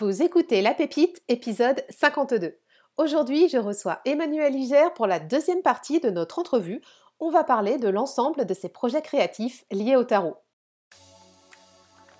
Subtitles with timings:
[0.00, 2.58] Vous écoutez La Pépite, épisode 52.
[2.96, 6.80] Aujourd'hui, je reçois Emmanuel Iger pour la deuxième partie de notre entrevue.
[7.18, 10.36] On va parler de l'ensemble de ses projets créatifs liés au tarot.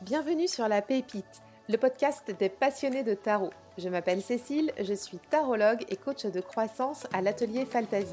[0.03, 1.40] Bienvenue sur La Pépite,
[1.71, 3.48] le podcast des passionnés de tarot.
[3.83, 8.13] Je m'appelle Cécile, je suis tarologue et coach de croissance à l'atelier Fantasy.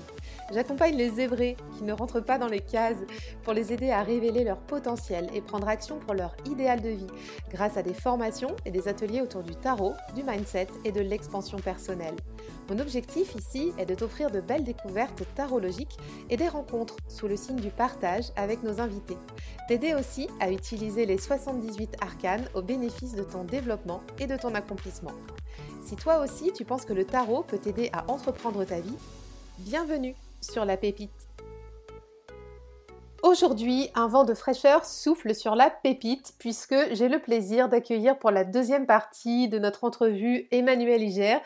[0.54, 3.04] J'accompagne les zébrés qui ne rentrent pas dans les cases
[3.44, 7.08] pour les aider à révéler leur potentiel et prendre action pour leur idéal de vie
[7.52, 11.58] grâce à des formations et des ateliers autour du tarot, du mindset et de l'expansion
[11.58, 12.16] personnelle.
[12.70, 15.98] Mon objectif ici est de t'offrir de belles découvertes tarologiques
[16.30, 19.18] et des rencontres sous le signe du partage avec nos invités.
[19.68, 24.54] T'aider aussi à utiliser les 78 arcanes au bénéfice de ton développement et de ton
[24.56, 25.14] accomplissement.
[25.88, 28.98] Si toi aussi tu penses que le tarot peut t'aider à entreprendre ta vie,
[29.60, 31.30] bienvenue sur la pépite.
[33.24, 38.32] Aujourd'hui, un vent de fraîcheur souffle sur la pépite puisque j'ai le plaisir d'accueillir pour
[38.32, 41.38] la deuxième partie de notre entrevue Emmanuelle Iger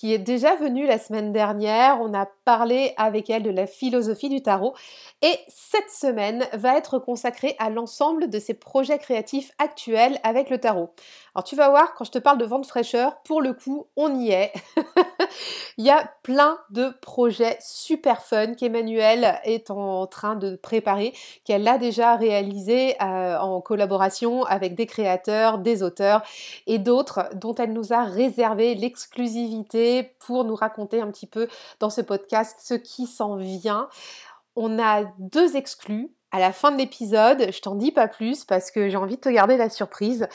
[0.00, 2.00] qui est déjà venue la semaine dernière.
[2.00, 4.72] On a parlé avec elle de la philosophie du tarot
[5.20, 10.56] et cette semaine va être consacrée à l'ensemble de ses projets créatifs actuels avec le
[10.56, 10.88] tarot.
[11.34, 13.88] Alors tu vas voir, quand je te parle de vent de fraîcheur, pour le coup,
[13.94, 14.52] on y est.
[15.76, 21.12] Il y a plein de projets super fun qu'Emmanuelle est en train de préparer,
[21.44, 26.22] qu'elle a déjà réalisé euh, en collaboration avec des créateurs, des auteurs
[26.66, 31.90] et d'autres dont elle nous a réservé l'exclusivité pour nous raconter un petit peu dans
[31.90, 33.88] ce podcast ce qui s'en vient.
[34.56, 37.50] On a deux exclus à la fin de l'épisode.
[37.52, 40.28] Je t'en dis pas plus parce que j'ai envie de te garder la surprise.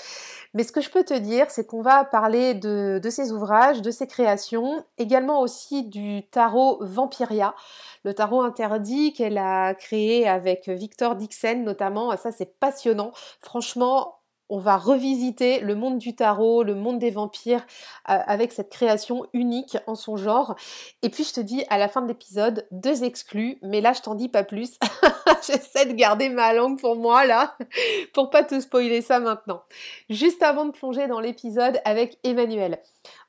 [0.53, 3.81] Mais ce que je peux te dire, c'est qu'on va parler de, de ses ouvrages,
[3.81, 7.55] de ses créations, également aussi du tarot Vampiria,
[8.03, 12.15] le tarot interdit qu'elle a créé avec Victor Dixon notamment.
[12.17, 13.11] Ça, c'est passionnant.
[13.41, 14.19] Franchement,
[14.49, 17.65] on va revisiter le monde du tarot, le monde des vampires
[18.09, 20.55] euh, avec cette création unique en son genre.
[21.01, 24.01] Et puis je te dis à la fin de l'épisode deux exclus, mais là je
[24.01, 24.77] t'en dis pas plus.
[25.47, 27.55] J'essaie de garder ma langue pour moi là,
[28.13, 29.63] pour pas te spoiler ça maintenant.
[30.09, 32.79] Juste avant de plonger dans l'épisode avec Emmanuel.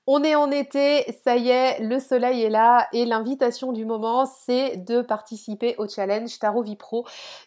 [0.09, 4.25] On est en été, ça y est, le soleil est là et l'invitation du moment,
[4.25, 7.05] c'est de participer au challenge Tarot Vipro.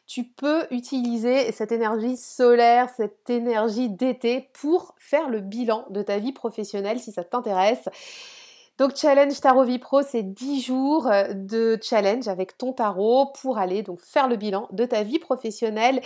[0.08, 6.20] Tu peux utiliser cette énergie solaire, cette énergie d'été pour faire le bilan de ta
[6.20, 7.88] vie professionnelle si ça t'intéresse.
[8.78, 14.02] Donc challenge Tarot Vipro, c'est 10 jours de challenge avec ton tarot pour aller donc
[14.02, 16.02] faire le bilan de ta vie professionnelle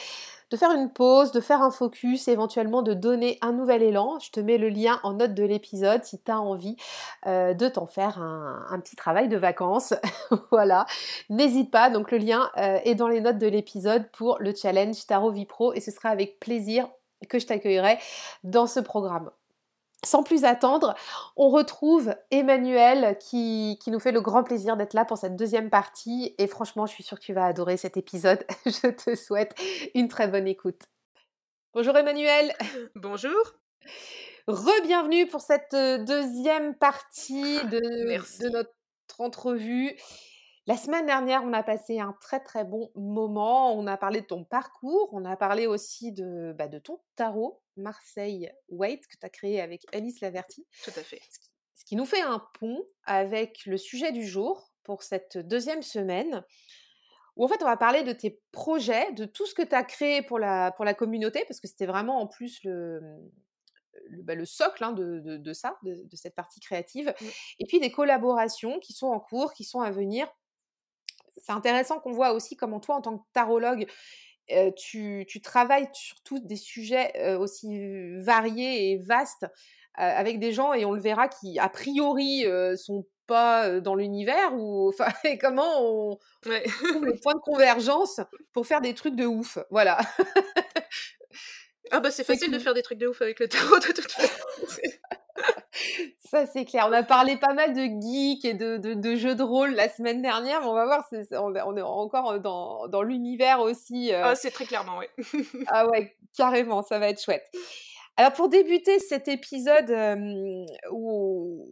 [0.54, 4.20] de faire une pause, de faire un focus, éventuellement de donner un nouvel élan.
[4.20, 6.76] Je te mets le lien en note de l'épisode si tu as envie
[7.26, 9.96] euh, de t'en faire un, petit travail de vacances.
[10.52, 10.86] voilà,
[11.32, 15.08] n'hésite pas, donc le lien euh, est dans les notes de l'épisode pour le challenge
[15.08, 16.88] Tarot Vipro et ce sera avec plaisir
[17.30, 17.98] que je t'accueillerai
[18.44, 19.32] dans ce programme
[20.06, 20.96] sans plus attendre,
[21.36, 26.36] on retrouve Emmanuel qui, nous fait le grand plaisir d'être là pour cette deuxième partie.
[26.38, 28.46] Et franchement, je suis sûre que tu vas adorer cet épisode.
[28.66, 29.56] Je te souhaite
[29.96, 30.82] une très bonne écoute.
[31.74, 32.54] Bonjour Emmanuel.
[32.96, 33.42] Bonjour.
[34.48, 38.72] Re-bienvenue pour cette euh, deuxième partie de, de notre
[39.20, 39.98] entrevue.
[40.66, 43.74] La semaine dernière, on a passé un très très bon moment.
[43.74, 47.63] On a parlé de ton parcours, on a parlé aussi de, bah, de ton tarot
[47.78, 50.66] Marseille Wait que tu as créé avec Alice Laverty.
[50.84, 51.22] Tout à fait.
[51.76, 56.44] Ce qui nous fait un pont avec le sujet du jour pour cette deuxième semaine
[57.36, 59.84] où en fait on va parler de tes projets, de tout ce que tu as
[59.84, 63.00] créé pour la, pour la communauté, parce que c'était vraiment en plus le,
[64.10, 67.14] le, bah, socle hein, de, de, ça, de, cette partie créative,
[67.60, 70.28] et puis des collaborations qui sont en cours, qui sont à venir
[71.38, 73.88] c'est intéressant qu'on voit aussi comment toi, en tant que tarologue,
[74.76, 79.46] tu, travailles sur tous des sujets aussi variés et vastes
[79.96, 84.90] avec des gens, et on le verra, qui a priori sont pas dans l'univers ou
[84.90, 85.08] enfin
[85.42, 88.20] comment on trouve le point de convergence
[88.52, 90.00] pour faire des trucs de ouf voilà.
[91.92, 94.12] Ah bah c'est facile de faire des trucs de ouf avec le tarot de toute
[94.12, 94.34] façon
[96.34, 96.88] ça, c'est clair.
[96.90, 100.62] On a parlé pas mal de geeks et de, jeux de rôle la semaine dernière,
[100.62, 104.12] mais on va voir, on, est encore dans, l'univers aussi.
[104.12, 104.22] Euh.
[104.24, 105.46] Ah, c'est très clairement, oui.
[105.68, 107.46] ah ouais, carrément, ça va être chouette.
[108.18, 111.68] Alors, pour débuter cet épisode où, où,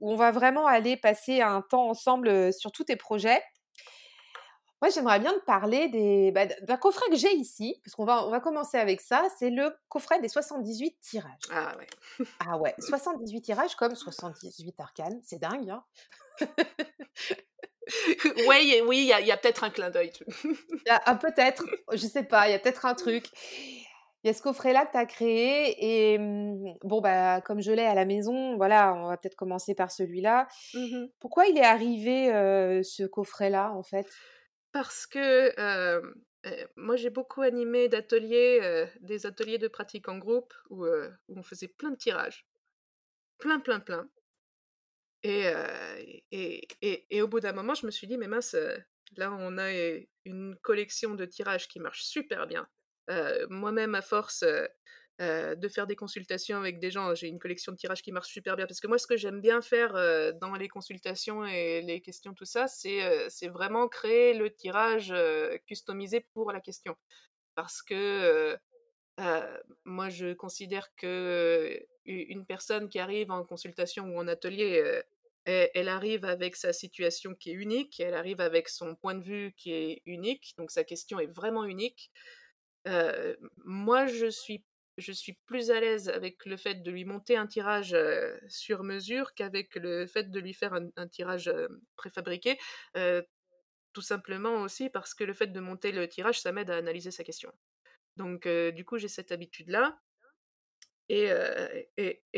[0.00, 3.42] on va vraiment aller passer un temps ensemble euh, sur tous tes projets,
[4.80, 8.24] moi, j'aimerais bien te parler des, bah, d'un coffret que j'ai ici, parce qu'on va,
[8.24, 9.26] on va commencer avec ça.
[9.38, 11.32] C'est le coffret des 78 tirages.
[11.52, 12.26] Ah ouais.
[12.46, 15.20] ah ouais, 78 tirages comme 78 arcanes.
[15.24, 15.82] C'est dingue, hein
[18.46, 20.12] ouais, oui, il y a, peut-être un clin d'œil.
[20.88, 23.26] ah, peut-être, je sais pas, il y a peut-être un truc.
[24.22, 27.72] Il y a ce coffret-là que tu as créé et mmh, bon, bah, comme je
[27.72, 30.48] l'ai à la maison, voilà, on va peut-être commencer par celui-là.
[30.74, 31.06] Mmh mh.
[31.20, 34.06] Pourquoi il est arrivé, heu, ce coffret-là, en fait?
[34.72, 36.02] Parce que,
[36.76, 37.96] moi j'ai beaucoup animé des
[39.26, 40.86] ateliers de pratique en groupe où,
[41.28, 42.46] on faisait plein de tirages.
[43.38, 44.08] Plein, plein, plein.
[45.24, 45.46] Et
[47.10, 48.56] et au bout d'un moment, je me suis dit: «Mais mince,
[49.16, 49.70] là on a,
[50.24, 52.68] une collection de tirages qui marche super bien».
[53.48, 54.44] Moi-même à force,
[55.20, 58.28] heu, de faire des consultations avec des gens, j'ai une collection de tirages qui marche
[58.30, 58.66] super bien.
[58.66, 62.34] Parce que moi ce que j'aime bien faire, heu, dans les consultations et les questions
[62.34, 66.96] tout ça, c'est, c'est vraiment créer le tirage, heu, customisé pour la question.
[67.56, 68.58] Parce que,
[69.84, 75.02] moi je considère que, une personne qui arrive en consultation ou en atelier,
[75.46, 79.54] elle arrive avec sa situation qui est unique, elle arrive avec son point de vue
[79.56, 82.10] qui est unique, donc sa question est vraiment unique.
[83.64, 84.64] Moi je suis
[84.98, 87.96] je suis plus à l'aise avec le fait de lui monter un tirage,
[88.48, 91.50] sur mesure qu'avec le fait de lui faire un tirage,
[91.96, 92.58] préfabriqué.
[93.92, 97.10] Tout simplement aussi parce que le fait de monter le tirage, ça m'aide à analyser
[97.10, 97.50] sa question.
[98.16, 99.98] Donc du coup, j'ai cette habitude-là.
[101.08, 101.30] Et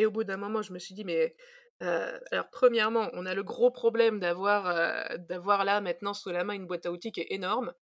[0.07, 1.35] au bout d'un moment, je me suis dit: «Mais»
[1.81, 6.67] alors premièrement, on a le gros problème d'avoir, d'avoir là maintenant sous la main une
[6.67, 7.73] boîte à outils qui est énorme,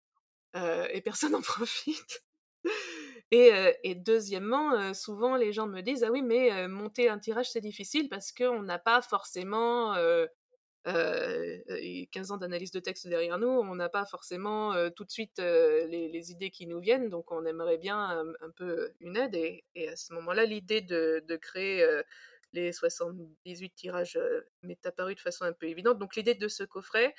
[0.55, 2.23] et personne en profite.
[3.31, 8.09] Et deuxièmement, souvent les gens me disent: «Ah oui, mais monter un tirage, c'est difficile
[8.09, 10.27] parce qu'on n'a pas forcément, heu
[10.87, 15.11] heu heu, 15 ans d'analyse de texte derrière nous, on n'a pas forcément, tout de
[15.11, 17.99] suite, les idées qui nous viennent, donc on aimerait bien,
[18.41, 21.85] un peu une aide» et à ce moment-là, l'idée de créer,
[22.53, 24.19] les 78 tirages,
[24.63, 25.99] m'est apparue de façon un peu évidente.
[25.99, 27.15] Donc l'idée de ce coffret,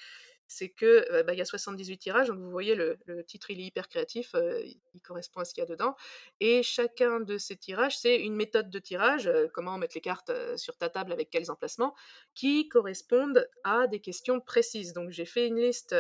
[0.51, 3.61] c'est que, heu, bah, il y a 78 tirages, donc vous voyez le titre, il
[3.61, 4.63] est hyper créatif, heu,
[4.95, 5.95] il correspond à ce qu'il y a dedans
[6.41, 10.31] et chacun de ces tirages, c'est une méthode de tirage, heu, comment mettre les cartes,
[10.31, 11.95] heu, sur ta table avec quels emplacements,
[12.35, 14.93] qui correspondent à des questions précises.
[14.93, 15.95] Donc j'ai fait une liste,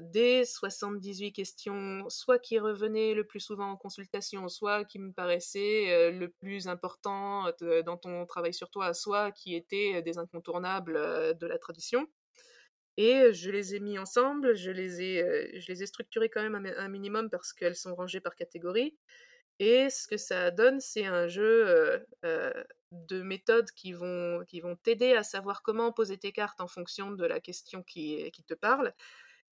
[0.00, 6.10] des 78 questions, soit qui revenaient le plus souvent en consultation, soit qui me paraissaient,
[6.12, 7.46] le plus important,
[7.84, 12.06] dans ton travail sur toi, soit qui étaient, des incontournables, de la tradition.
[13.00, 16.42] Et je les ai mis ensemble, je les ai, heu, je les ai structurés quand
[16.42, 18.98] même un un minimum parce qu'elles sont rangées par catégorie.
[19.60, 24.60] Et ce que ça donne, c'est un jeu, heu heu, de méthodes qui vont qui
[24.60, 28.44] vont t'aider à savoir comment poser tes cartes en fonction de la question qui qui
[28.44, 28.94] te parle.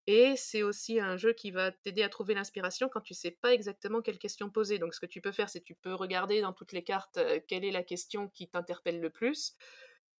[0.07, 3.53] Et c'est aussi un jeu qui va t'aider à trouver l'inspiration quand tu sais pas
[3.55, 4.79] exactement quelle question poser.
[4.79, 7.19] Donc ce que tu peux faire, c'est tu peux regarder dans toutes les cartes,
[7.49, 9.55] quelle est la question qui t'interpelle le plus.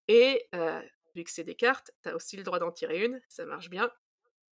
[0.07, 0.47] Et
[1.15, 3.69] vu que c'est des cartes, tu as aussi le droit d'en tirer une, ça marche
[3.69, 3.91] bien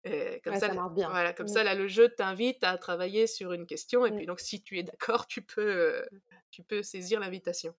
[0.05, 1.09] et comme Ouais, ça ça marche bien.
[1.11, 1.49] voilà, comme Mmh.
[1.49, 4.27] ça là, le jeu t'invite à travailler sur une question et puis Mmh.
[4.27, 6.07] donc si tu es d'accord, tu peux,
[6.51, 7.75] tu peux saisir l'invitation.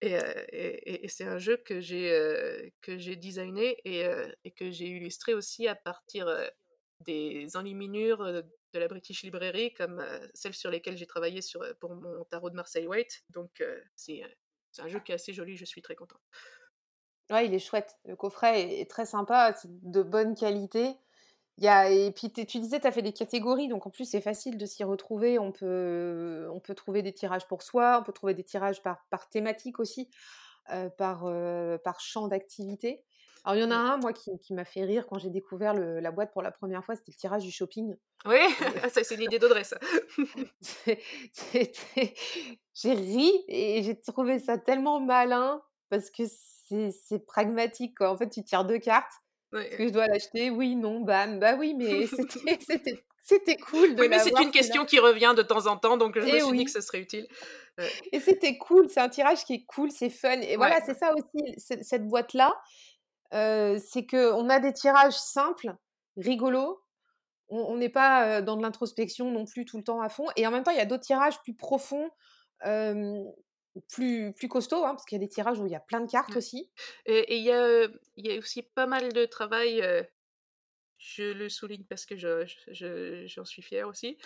[0.00, 5.76] Et c'est un jeu que j'ai, que j'ai designé et que j'ai illustré aussi à
[5.76, 6.26] partir,
[7.00, 8.24] des enluminures,
[8.72, 10.04] de la British Library comme,
[10.34, 13.22] celles sur lesquelles j'ai travaillé sur, pour mon tarot de Marseille Waite.
[13.30, 13.62] Donc
[13.94, 14.22] c'est,
[14.78, 16.22] un jeu qui est assez joli, je suis très contente.
[17.32, 17.98] Ouais, il est chouette.
[18.04, 20.98] Le coffret est est très sympa, c'est de bonne qualité.
[21.58, 24.06] Il y a et puis tu disais, tu as fait des catégories, donc en plus,
[24.06, 25.38] c'est facile de s'y retrouver.
[25.38, 29.06] On peut on peut trouver des tirages pour soi, on peut trouver des tirages par
[29.10, 30.10] par thématique aussi,
[30.72, 33.04] heu, par, heu, par champ d'activité.
[33.44, 33.82] Alors, il y en a Ouais.
[33.94, 36.52] un, moi, qui qui m'a fait rire quand j'ai découvert le la boîte pour la
[36.52, 37.96] 1re fois, c'était le tirage du shopping.
[38.24, 38.38] Oui,
[38.82, 39.78] ah ça, c'est l'idée d'Audrey ça.
[40.60, 41.00] c'est
[41.32, 42.14] c'était
[42.74, 46.24] j'ai ri et j'ai trouvé ça tellement malin parce que
[46.90, 48.10] c'est pragmatique, quoi.
[48.10, 49.12] En fait, tu tires 2 cartes.
[49.52, 50.50] Ouais, Est-ce que je dois l'acheter?
[50.50, 51.38] Oui, non, bam.
[51.40, 52.06] Bah oui, mais
[52.60, 55.96] c'était c'était cool de Oui, mais c'est une question qui revient de temps en temps,
[55.96, 57.28] donc je me Et suis dit que ce serait utile.
[57.78, 57.94] Ouais.
[58.12, 60.94] Et c'était cool, c'est un tirage qui est cool, c'est fun et Ouais, voilà, c'est
[60.94, 62.54] ça aussi, cette boîte-là,
[63.34, 65.74] heu, c'est qu'on a des tirages simples,
[66.16, 66.82] rigolos.
[67.50, 70.46] On n'est pas, heu, dans de l'introspection non plus tout le temps à fond et
[70.46, 72.10] en même temps, il y a d'autres tirages plus profonds,
[72.62, 73.24] hem,
[73.88, 76.00] plus plus costauds, hein, parce qu'il y a des tirages où il y a plein
[76.00, 76.70] de cartes Ouais aussi.
[77.06, 79.82] et il y a, y a aussi pas mal de travail,
[80.98, 84.18] je le souligne parce que je je je j'en suis fière aussi.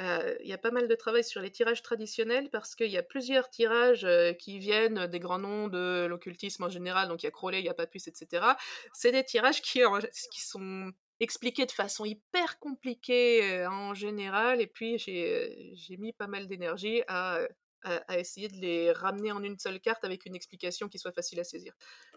[0.00, 3.02] Il y a pas mal de travail sur les tirages traditionnels parce qu'il y a
[3.02, 4.06] plusieurs tirages,
[4.38, 7.64] qui viennent des grands noms de l'occultisme en général, donc il y a Crowley, il
[7.64, 8.56] y a Papus et cetera.
[8.92, 9.80] C'est des tirages qui
[10.30, 16.46] qui sont expliqués de façon hyper compliquée, en général et puis j'ai, mis pas mal
[16.46, 17.40] d'énergie à,
[17.84, 21.40] à essayer de les ramener en une seule carte avec une explication qui soit facile
[21.40, 21.74] à saisir.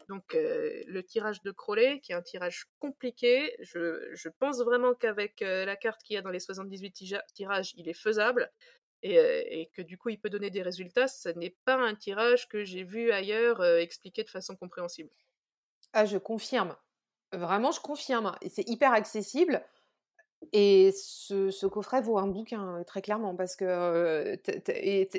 [0.09, 4.93] Donc heu, le tirage de Crowley, qui est un tirage compliqué, je je pense vraiment
[4.93, 8.51] qu'avec, heu, la carte qu'il y a dans les 78 tija tirages, il est faisable.
[9.03, 12.63] et, que du coup il peut donner des résultats, ce n'est pas un tirage que
[12.63, 15.11] j'ai vu ailleurs expliqué de façon compréhensible.
[15.93, 16.75] Ah, je confirme.
[17.33, 18.35] Vraiment, je confirme.
[18.41, 19.65] Et c'est hyper accessible.
[20.53, 24.37] Et ce, coffret vaut un bouquin, très clairement, parce que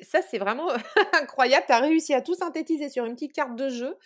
[0.02, 0.68] ça, c'est vraiment
[1.22, 1.64] incroyable.
[1.66, 3.96] Tu as réussi à tout synthétiser sur une petite carte de jeu.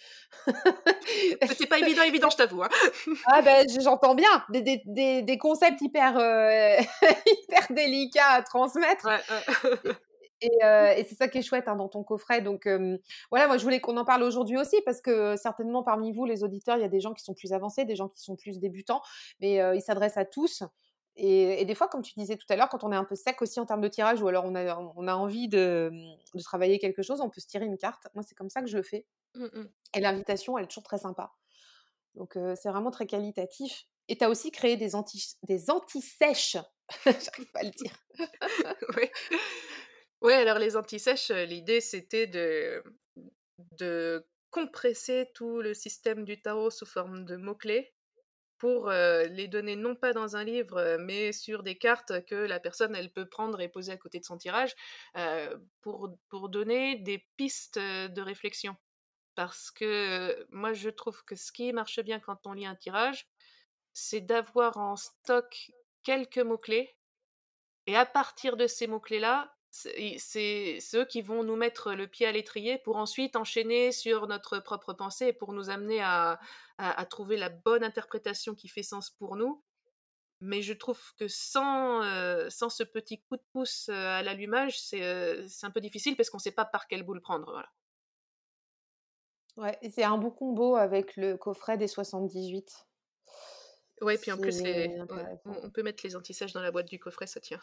[0.46, 2.62] c'est pas évident, évident, je t'avoue.
[2.62, 2.68] Hein.
[3.26, 4.28] ah ben, j'entends bien.
[4.50, 6.12] Des, concepts hyper,
[7.26, 9.08] hyper délicats à transmettre.
[10.42, 10.50] Et,
[11.08, 12.40] c'est ça qui est chouette hein, dans ton coffret.
[12.40, 12.68] Donc
[13.30, 16.44] voilà, moi je voulais qu'on en parle aujourd'hui aussi parce que certainement parmi vous, les
[16.44, 18.60] auditeurs, il y a des gens qui sont plus avancés, des gens qui sont plus
[18.60, 19.02] débutants,
[19.40, 20.62] mais il s'adresse à tous.
[21.18, 23.40] Et, des fois, comme tu disais tout à l'heure, quand on est un peu sec
[23.40, 25.90] aussi en termes de tirage, ou alors on a, on a envie de,
[26.34, 28.06] de travailler quelque chose, on peut se tirer une carte.
[28.14, 29.06] Moi, c'est comme ça que je le fais.
[29.34, 29.64] Mmh.
[29.94, 31.32] Et l'invitation, elle est toujours très sympa.
[32.14, 33.86] Donc, c'est vraiment très qualitatif.
[34.08, 36.58] Et tu as aussi créé des, anti, des anti-sèches.
[37.04, 37.96] J'arrive pas à le dire.
[38.96, 39.08] oui.
[40.22, 42.82] ouais, alors les anti-sèches, l'idée, c'était de,
[43.78, 47.92] de compresser tout le système du tarot sous forme de mots-clés
[48.58, 52.94] pour les donner non pas dans un livre, mais sur des cartes que la personne
[52.94, 54.74] elle peut prendre et poser à côté de son tirage,
[55.80, 58.76] pour, pour donner des pistes de réflexion.
[59.34, 63.28] Parce que moi je trouve que ce qui marche bien quand on lit un tirage,
[63.92, 65.72] c'est d'avoir en stock
[66.02, 66.96] quelques mots-clés,
[67.86, 69.55] et à partir de ces mots-clés-là,
[70.18, 74.58] c'est ceux qui vont nous mettre le pied à l'étrier pour ensuite enchaîner sur notre
[74.58, 76.38] propre pensée et pour nous amener à,
[77.10, 79.62] trouver la bonne interprétation qui fait sens pour nous.
[80.40, 84.78] Mais je trouve que sans, euh, sans ce petit coup de pouce euh, à l'allumage,
[84.92, 87.50] euh, c'est un peu difficile parce qu'on ne sait pas par quelle boule prendre.
[87.50, 87.70] Voilà.
[89.56, 92.86] Ouais, c'est un beau combo avec le coffret des 78.
[94.02, 94.60] Ouais, puis en plus,
[95.46, 97.60] on, peut mettre les antisèches dans la boîte du coffret, ça tient.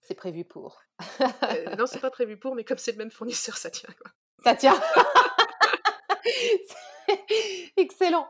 [0.00, 0.82] C'est prévu pour.
[1.20, 3.88] euh, non, c'est pas prévu pour, mais comme c'est le même fournisseur, ça tient.
[4.00, 4.10] Quoi.
[4.44, 4.80] Ça tient.
[7.76, 8.28] Excellent,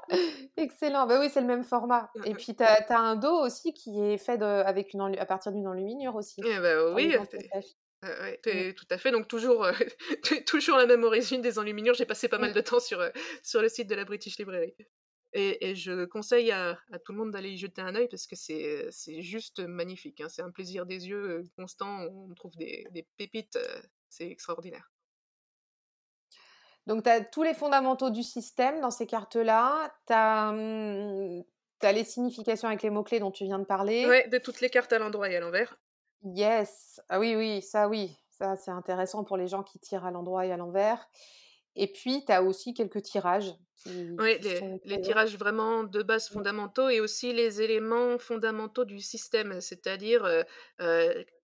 [0.57, 1.07] excellent.
[1.07, 2.11] Bah oui, c'est le même format.
[2.15, 2.37] Mmh, Et mmh.
[2.37, 5.67] puis, tu as, un dos aussi qui est fait de, avec une à partir d'une
[5.67, 6.41] enluminure aussi.
[6.45, 8.75] Eh bah, oui, mmh.
[8.75, 9.11] tout à fait.
[9.11, 9.73] Donc, toujours, euh,
[10.47, 11.95] toujours la même origine des enluminures.
[11.95, 13.11] J'ai passé pas mal de temps sur, euh,
[13.43, 14.75] sur le site de la British Library.
[15.35, 19.23] Et, je conseille à, tout le monde d'aller y jeter un œil parce que c'est
[19.23, 20.21] juste magnifique.
[20.21, 20.29] Hein.
[20.29, 22.01] C'est un plaisir des yeux constant.
[22.01, 23.59] On trouve des, pépites.
[24.09, 24.91] C'est extraordinaire.
[26.87, 29.95] Donc, tu as tous les fondamentaux du système dans ces cartes-là.
[30.07, 31.45] Tu as, mmh,
[31.83, 34.07] les significations avec les mots-clés dont tu viens de parler.
[34.07, 35.79] Oui, de toutes les cartes à l'endroit et à l'envers.
[36.25, 37.01] Yes.
[37.09, 38.17] Ah oui, oui, ça, oui.
[38.31, 41.09] Ça, c'est intéressant pour les gens qui tirent à l'endroit et à l'envers.
[41.77, 43.55] Et puis, tu as aussi quelques tirages.
[43.87, 44.39] oui,
[44.85, 46.35] les, tirages vraiment de base mmh.
[46.35, 50.29] fondamentaux et aussi les éléments fondamentaux du système, c'est-à-dire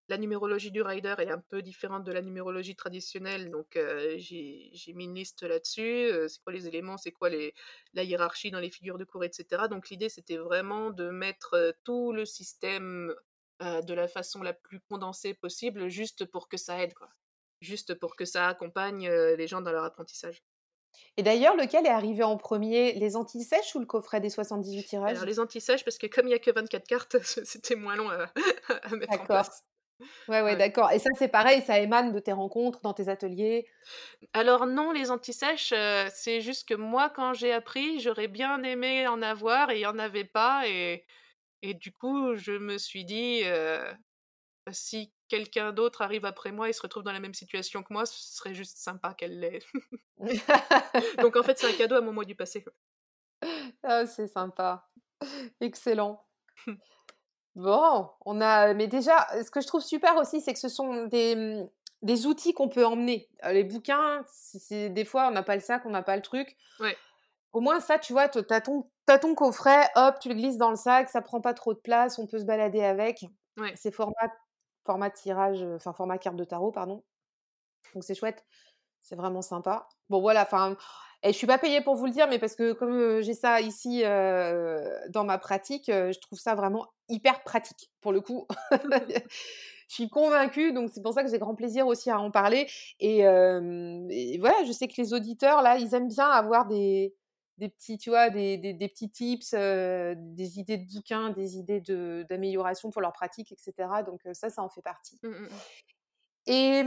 [0.08, 3.78] la numérologie du rider est un peu différente de la numérologie traditionnelle, donc
[4.16, 6.10] j'ai mis une liste là-dessus.
[6.28, 7.54] c'est quoi les éléments, c'est quoi les,
[7.94, 9.64] la hiérarchie dans les figures de cours, etc.
[9.68, 13.14] Donc l'idée, c'était vraiment de mettre tout le système
[13.60, 17.08] de la façon la plus condensée possible, juste pour que ça aide, quoi
[17.60, 20.42] juste pour que ça accompagne les gens dans leur apprentissage.
[21.16, 25.10] Et d'ailleurs, lequel est arrivé en premier, les anti-sèches ou le coffret des 78 tirages?
[25.10, 28.08] Alors les anti-sèches, parce que comme il n'y a que 24 cartes, c'était moins long
[28.08, 28.30] à,
[28.96, 29.64] mettre en place.
[30.28, 30.92] Ouais, ouais, d'accord.
[30.92, 33.66] Et ça, c'est pareil, ça émane de tes rencontres, dans tes ateliers?
[34.32, 35.74] Alors non, les anti-sèches,
[36.12, 39.86] c'est juste que moi, quand j'ai appris, j'aurais bien aimé en avoir et il n'y
[39.86, 40.68] en avait pas.
[40.68, 41.04] Et,
[41.62, 43.42] et du coup, je me suis dit,
[44.70, 48.06] si quelqu'un d'autre arrive après moi et se retrouve dans la même situation que moi,
[48.06, 49.60] ce serait juste sympa qu'elle l'ait.
[51.22, 52.64] Donc en fait, c'est un cadeau à mon moi du passé.
[53.82, 54.88] Ah, c'est sympa.
[55.60, 56.24] Excellent.
[57.54, 58.72] Bon, on a.
[58.72, 61.68] Mais déjà, ce que je trouve super aussi, c'est que ce sont des, mmh,
[62.02, 63.28] des outils qu'on peut emmener.
[63.44, 66.22] Euh, les bouquins, c'est des fois, on n'a pas le sac, on n'a pas le
[66.22, 66.56] truc.
[66.78, 66.96] Ouais.
[67.52, 70.56] Au moins, ça, tu vois, tu as ton, as ton coffret, hop, tu le glisses
[70.58, 73.24] dans le sac, ça prend pas trop de place, on peut se balader avec.
[73.56, 73.72] Ouais.
[73.74, 74.30] C'est format
[74.88, 77.04] format tirage, enfin format carte de tarot, pardon.
[77.94, 78.46] Donc c'est chouette,
[79.02, 79.86] c'est vraiment sympa.
[80.08, 80.78] Bon voilà, enfin,
[81.22, 83.60] et je suis pas payée pour vous le dire, mais parce que comme j'ai ça
[83.60, 88.46] ici dans ma pratique, je trouve ça vraiment hyper pratique pour le coup.
[89.90, 92.66] je suis convaincue, donc c'est pour ça que j'ai grand plaisir aussi à en parler.
[93.00, 97.14] Et, et, voilà, je sais que les auditeurs là, ils aiment bien avoir des,
[97.58, 101.80] des petits, tu vois, des, des, petits tips, euh, des idées de bouquins, des idées
[102.28, 103.88] d'amélioration pour leur pratique, etc.
[104.06, 105.18] Donc ça, ça en fait partie.
[105.22, 105.48] Mmh, mmh, mmh.
[106.46, 106.82] Et,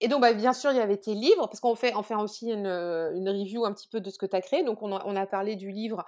[0.00, 2.14] et, donc, bah, bien sûr, il y avait tes livres, parce qu'on fait, on fait
[2.14, 4.64] aussi une, une, review un petit peu de ce que tu as créé.
[4.64, 6.04] Donc, on a, on a, parlé du livre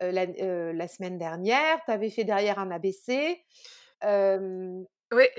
[0.00, 1.78] la, la, semaine dernière.
[1.84, 3.44] Tu avais fait derrière un ABC.
[5.12, 5.30] Ouais,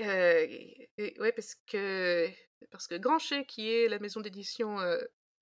[1.32, 2.28] parce que
[2.70, 4.78] parce que Grancher, qui est la maison d'édition,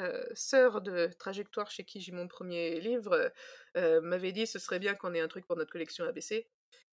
[0.01, 3.33] heu, sœur de Trajectoire, chez qui j'ai mon premier livre,
[3.77, 6.49] heu, m'avait dit: «Ce serait bien qu'on ait un truc pour notre collection ABC»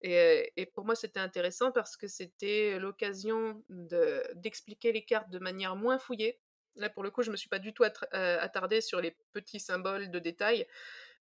[0.01, 5.29] et heu et pour moi, c'était intéressant parce que c'était l'occasion de d'expliquer les cartes
[5.31, 6.39] de manière moins fouillée.
[6.77, 10.11] Là, pour le coup, je me suis pas du tout attardée sur les petits symboles
[10.11, 10.67] de détail,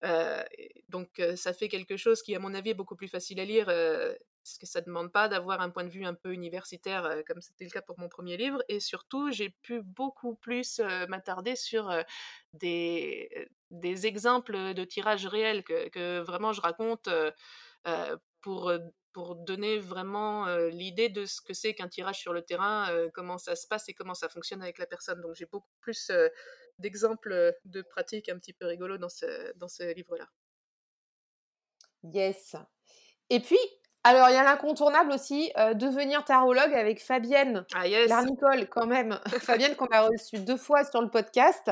[0.04, 3.44] et donc ça fait quelque chose qui, à mon avis, est beaucoup plus facile à
[3.44, 3.68] lire,
[4.42, 7.64] parce que ça demande pas d'avoir un point de vue un peu universitaire, comme c'était
[7.64, 11.94] le cas pour mon premier livre et surtout, j'ai pu beaucoup plus, m'attarder sur,
[12.52, 13.49] des,
[14.06, 17.08] exemples, de tirages réels que vraiment je raconte,
[18.40, 18.72] pour,
[19.46, 23.66] donner vraiment, l'idée de ce que c'est qu'un tirage sur le terrain, comment ça se
[23.68, 25.20] passe et comment ça fonctionne avec la personne.
[25.20, 26.11] Donc j'ai beaucoup plus,
[26.78, 30.28] d'exemples, de pratiques un petit peu rigolos dans ce livre-là.
[32.02, 32.56] Yes.
[33.30, 33.58] Et puis,
[34.04, 38.09] alors il y a l'incontournable aussi, heu, devenir tarologue avec Fabienne Ah yes!
[38.09, 39.18] Larnicole quand même.
[39.40, 41.71] Fabienne qu'on a reçue 2 fois sur le podcast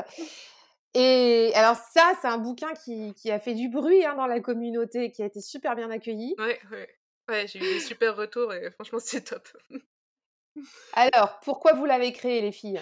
[0.93, 4.41] et alors ça, c'est un bouquin qui qui a fait du bruit, hein, dans la
[4.41, 6.35] communauté, qui a été super bien accueilli.
[6.37, 6.89] Ouais, ouais.
[7.29, 9.47] Ouais, j'ai eu des super retours et franchement, c'est top.
[10.93, 12.81] Alors, pourquoi vous l'avez créé les filles?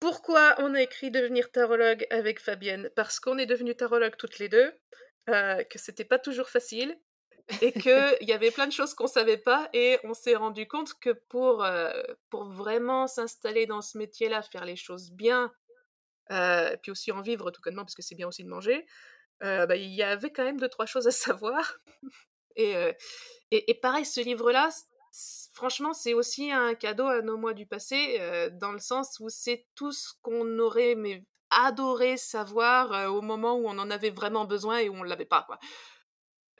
[0.00, 2.90] Pourquoi on a écrit devenir tarologue avec Fabienne?
[2.96, 4.72] Parce qu'on est devenues tarologues toutes les 2,
[5.28, 6.98] heu, que c'était pas toujours facile
[7.60, 10.94] et qu'il y avait plein de choses qu'on savait pas et on s'est rendu compte
[11.00, 11.90] que pour, heu,
[12.30, 15.52] pour vraiment s'installer dans ce métier-là, faire les choses bien,
[16.32, 18.86] heu, puis aussi en vivre tout connement parce que c'est bien aussi de manger,
[19.44, 21.78] heu, bah, il y avait quand même deux trois choses à savoir
[23.50, 24.70] et et pareil ce livre-là,
[25.52, 28.18] franchement, c'est aussi un cadeau à nos moi du passé,
[28.52, 30.96] dans le sens où c'est tout ce qu'on aurait
[31.50, 35.46] adoré savoir, au moment où on en avait vraiment besoin et où on l'avait pas.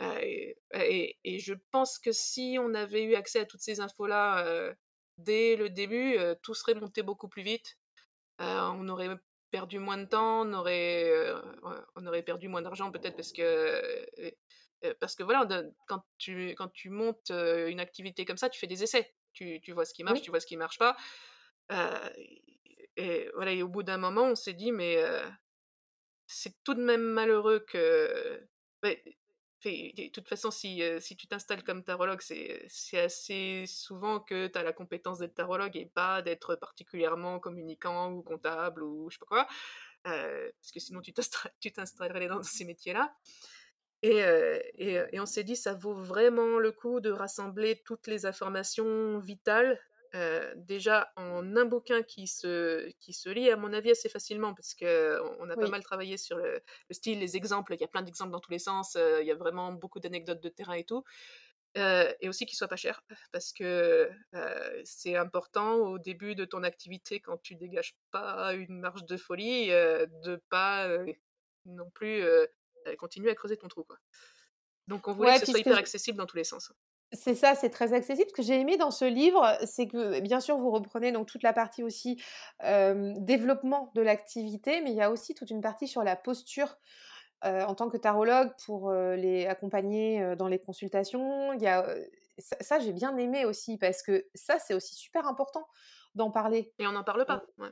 [0.01, 3.81] Heu et et et je pense que si on avait eu accès à toutes ces
[3.81, 4.75] infos-là,
[5.19, 7.79] dès le début, tout serait monté beaucoup plus vite.
[8.39, 9.17] On aurait
[9.51, 11.11] perdu moins de temps, on aurait,
[11.97, 14.11] on aurait perdu moins d'argent peut-être parce que,
[15.01, 15.47] parce que voilà,
[15.89, 19.15] quand tu quand tu montes, une activité comme ça, tu fais des essais.
[19.33, 20.97] Tu tu vois ce qui marche, Oui, tu vois ce qui marche pas.
[22.97, 25.03] Et voilà et au bout d'un moment, on s'est dit: «Mais,
[26.27, 28.47] c'est tout de même malheureux que»
[28.83, 29.03] fait
[29.69, 34.59] de toute façon, si, heu, si tu t'installes comme tarologue, c'est assez souvent que tu
[34.59, 39.19] as la compétence d'être tarologue et pas d'être particulièrement communicant ou comptable ou je sais
[39.21, 39.49] pas quoi.
[40.09, 43.15] Heu, parce que sinon tu t'insta tu t'installerais dans ces métiers-là.
[44.03, 48.07] Et heu et et on s'est dit: «Ça vaut vraiment le coup de rassembler toutes
[48.09, 49.81] les informations vitales»,
[50.15, 54.55] heu, déjà en un bouquin qui se qui se lit à mon avis assez facilement
[54.55, 57.85] parce qu'on on a pas mal travaillé sur le le style, les exemples, il y
[57.85, 60.49] a plein d'exemples dans tous les sens, heu, il y a vraiment beaucoup d'anecdotes de
[60.51, 61.05] terrain et tout.
[61.79, 64.11] Heu et aussi qu'il soit pas cher parce que,
[64.85, 69.69] c'est important au début de ton activité quand tu dégages pas une marge de folie,
[69.71, 70.89] de pas,
[71.67, 72.25] non plus,
[72.99, 73.99] continuer à creuser ton trou, quoi.
[74.89, 76.73] Donc on voulait que ce soit hyper accessible dans tous les sens.
[77.17, 78.29] C'est ça, c'est très accessible.
[78.29, 81.43] Ce que j'ai aimé dans ce livre, c'est que, bien sûr, vous reprenez donc toute
[81.43, 82.23] la partie aussi,
[82.63, 86.77] développement de l'activité, mais il y a aussi toute une partie sur la posture,
[87.43, 91.53] en tant que tarologue pour, les accompagner, dans les consultations.
[91.55, 91.87] Il y a,
[92.39, 95.67] ça ça j'ai bien aimé aussi parce que ça, c'est aussi super important
[96.15, 96.73] d'en parler.
[96.79, 97.69] Et on n'en parle pas, ouais.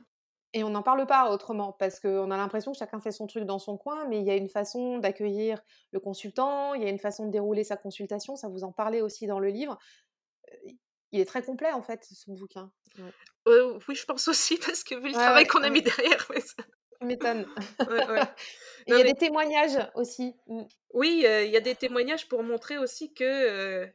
[0.55, 3.43] Et on n'en parle pas autrement parce qu'on a l'impression que chacun fait son truc
[3.43, 6.89] dans son coin, mais il y a une façon d'accueillir le consultant, il y a
[6.89, 9.77] une façon de dérouler sa consultation, ça vous en parlez aussi dans le livre.
[10.53, 10.57] Heu,
[11.13, 12.71] il est très complet en fait ce bouquin.
[12.97, 13.13] Ouais.
[13.47, 15.81] Heu, oui, je pense aussi parce que vu le Ouais, travail ouais, qu'on a mis
[15.81, 16.55] derrière, ouais, ça.
[18.87, 20.35] Et il y a mais des témoignages aussi.
[20.47, 20.63] Mmh.
[20.93, 23.91] Oui, heu, il y a des témoignages pour montrer aussi que,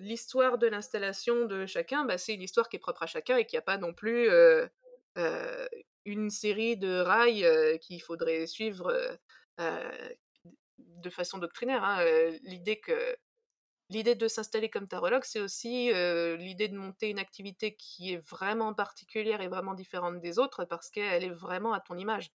[0.00, 3.44] l'histoire de l'installation de chacun, bah, c'est une histoire qui est propre à chacun et
[3.44, 4.28] qu'il y a pas non plus,
[6.04, 8.92] une série de rails, heu, qu'il faudrait suivre,
[9.60, 10.16] heu,
[10.78, 12.04] de façon doctrinaire, hein,
[12.42, 13.16] l'idée que
[13.90, 18.74] l'idée de s'installer comme tarologue, c'est aussi, l'idée de monter une activité qui est vraiment
[18.74, 22.30] particulière et vraiment différente des autres parce qu'elle est vraiment à ton image.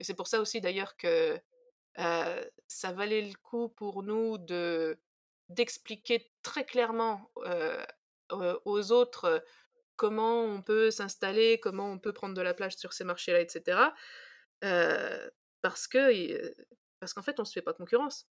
[0.00, 1.40] Et c'est pour ça aussi d'ailleurs que
[2.66, 4.98] ça valait le coup pour nous de
[5.50, 7.30] d'expliquer très clairement,
[8.64, 9.44] aux autres,
[9.96, 13.48] comment on peut s'installer, comment on peut prendre de la place sur ces marchés-là et
[13.48, 13.94] cetera.
[14.64, 15.30] Heu,
[15.62, 16.54] parce que
[17.00, 18.28] parce qu'en fait, on se fait pas concurrence.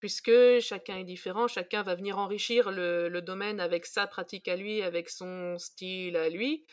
[0.00, 4.82] Puisque chacun est différent, chacun va venir enrichir le domaine avec sa pratique à lui,
[4.82, 6.66] avec son style à lui.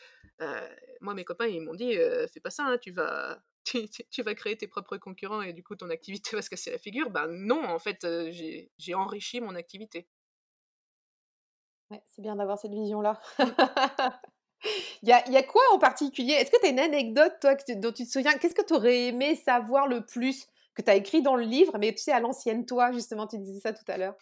[1.02, 3.42] Moi, mes copains, ils m'ont dit: «Heu, fais pas ça, hein, tu vas
[4.12, 6.78] tu vas créer tes propres concurrents et du coup ton activité va se casser la
[6.80, 7.10] figure».
[7.12, 8.06] Ben non, en fait,
[8.78, 10.08] j'ai enrichi mon activité.
[11.92, 13.20] Ouais, c'est bien d'avoir cette vision-là.
[15.02, 16.34] Il y a y a quoi en particulier?
[16.34, 18.34] Est-ce que tu as une anecdote, toi, que dont tu te souviens?
[18.38, 21.78] Qu'est-ce que tu aurais aimé savoir le plus, que tu as écrit dans le livre,
[21.80, 24.16] mais tu sais, à l'ancienne toi, justement, tu disais ça tout à l'heure?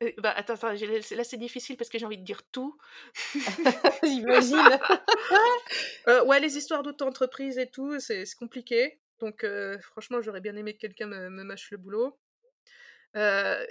[0.00, 2.76] Heu, bah, attends, attends, là, c'est difficile parce que j'ai envie de dire tout.
[4.04, 4.78] J'imagine.
[6.06, 9.00] Heu, ouais, les histoires d'auto-entreprise et tout, c'est compliqué.
[9.20, 12.18] Donc heu, franchement, j'aurais bien aimé que quelqu'un me me mâche le boulot.
[13.16, 13.66] Heu,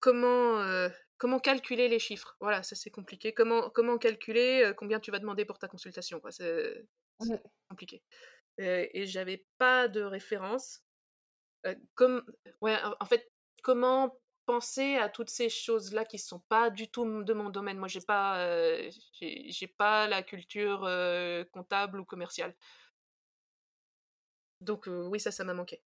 [0.00, 2.36] comment, comment calculer les chiffres?
[2.40, 3.32] Voilà, ça, c'est compliqué.
[3.34, 6.30] Comment comment calculer, combien tu vas demander pour ta consultation, quoi?
[6.30, 6.86] C'est
[7.20, 7.34] Mmh.
[7.68, 8.04] compliqué.
[8.58, 10.84] Et j'avais pas de référence.
[11.96, 12.24] Comme
[12.60, 13.32] ouais, en fait,
[13.62, 17.78] comment penser à toutes ces choses-là qui sont pas du tout de mon domaine?
[17.78, 18.88] Moi, j'ai pas,
[19.20, 20.80] j'ai pas la culture,
[21.52, 22.54] comptable ou commerciale.
[24.60, 25.82] Donc oui, ça, ça m'a manqué.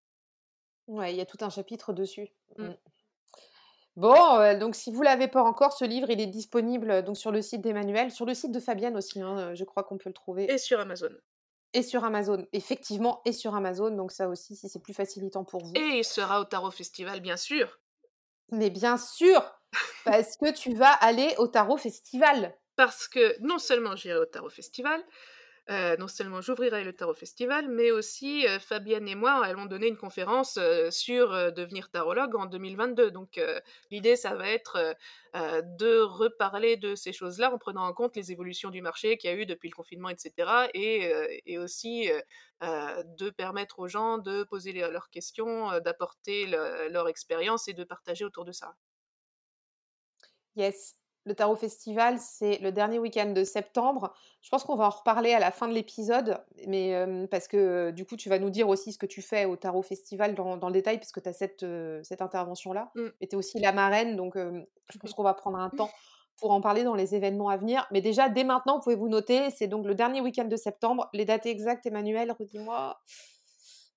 [0.88, 2.28] Ouais, il y a tout un chapitre dessus.
[2.58, 2.72] Mmh.
[3.96, 7.16] Bon, heu, donc si vous l'avez pas encore, ce livre, il est disponible, heu, donc
[7.16, 9.98] sur le site d'Emmanuel, sur le site de Fabienne aussi, hein, heu, je crois qu'on
[9.98, 11.20] peut le trouver Et sur Amazon.
[11.74, 12.46] et sur Amazon.
[12.52, 15.82] Effectivement et sur Amazon, donc ça aussi, si c'est plus facilitant pour vous.
[15.82, 17.80] Et il sera au Tarot Festival, bien sûr!
[18.52, 19.42] Mais bien sûr!
[20.04, 22.56] Parce que tu vas aller au Tarot Festival!
[22.76, 25.02] Parce que non seulement j'irai au Tarot Festival,
[25.70, 29.88] heu, non seulement j'ouvrirai le Tarot Festival, mais aussi, heu, Fabienne et moi allons donner
[29.88, 33.10] une conférence, heu, sur, devenir tarologue en 2022.
[33.10, 33.40] Donc
[33.90, 34.96] l'idée, ça va être,
[35.34, 39.32] de reparler de ces choses-là en prenant en compte les évolutions du marché qu'il y
[39.32, 42.08] a eu depuis le confinement et cetera et aussi,
[42.62, 48.24] de permettre aux gens de poser leurs questions, d'apporter le leur expérience et de partager
[48.24, 48.74] autour de ça.
[50.54, 54.14] Yes, le Tarot Festival, c'est le dernier week-end de septembre.
[54.40, 57.90] Je pense qu'on va en reparler à la fin de l'épisode, mais hem, parce que,
[57.90, 60.56] du coup, tu vas nous dire aussi ce que tu fais au Tarot Festival dans
[60.56, 63.06] dans le détail puisque tu as cette, heu, cette intervention-là Mmh.
[63.20, 65.90] et tu es aussi la marraine donc je pense qu'on va prendre un temps
[66.40, 67.86] pour en parler dans les événements à venir.
[67.90, 71.08] Mais déjà, dès maintenant, vous pouvez vous noter, c'est donc le dernier week-end de septembre.
[71.12, 72.98] Les dates exactes, Emmanuelle, redis-moi?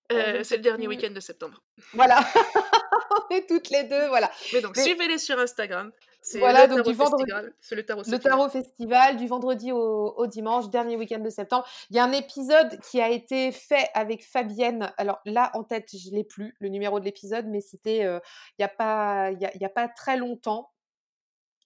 [0.09, 1.63] C'est le dernier week-end de septembre.
[1.93, 2.19] Voilà,
[3.31, 4.29] on est toutes les 2, voilà.
[4.53, 5.91] Mais donc Mais suivez-les sur Instagram,
[6.35, 7.31] voilà, le donc Tarot du vendredi
[7.71, 8.17] le Tarot le.
[8.17, 11.65] Tarot Festival du vendredi au au dimanche, dernier week-end de septembre.
[11.89, 14.93] Il y a un épisode qui a été fait avec Fabienne.
[14.97, 18.21] Alors là, en tête, je l'ai plus, le numéro de l'épisode, mais c'était, heu,
[18.57, 20.71] il y a pas il y a il y a pas très longtemps.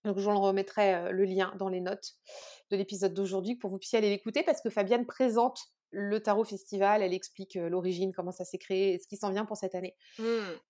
[0.06, 2.13] Donc je vous remettrai, heu, le lien dans les notes
[2.72, 6.43] de l'épisode d'aujourd'hui pour que vous puissiez aller l'écouter parce que Fabienne présente le Tarot
[6.43, 7.02] Festival.
[7.02, 9.95] Elle explique, l'origine, comment ça s'est créé ce qui s'en vient pour cette année.
[10.19, 10.23] Mmh.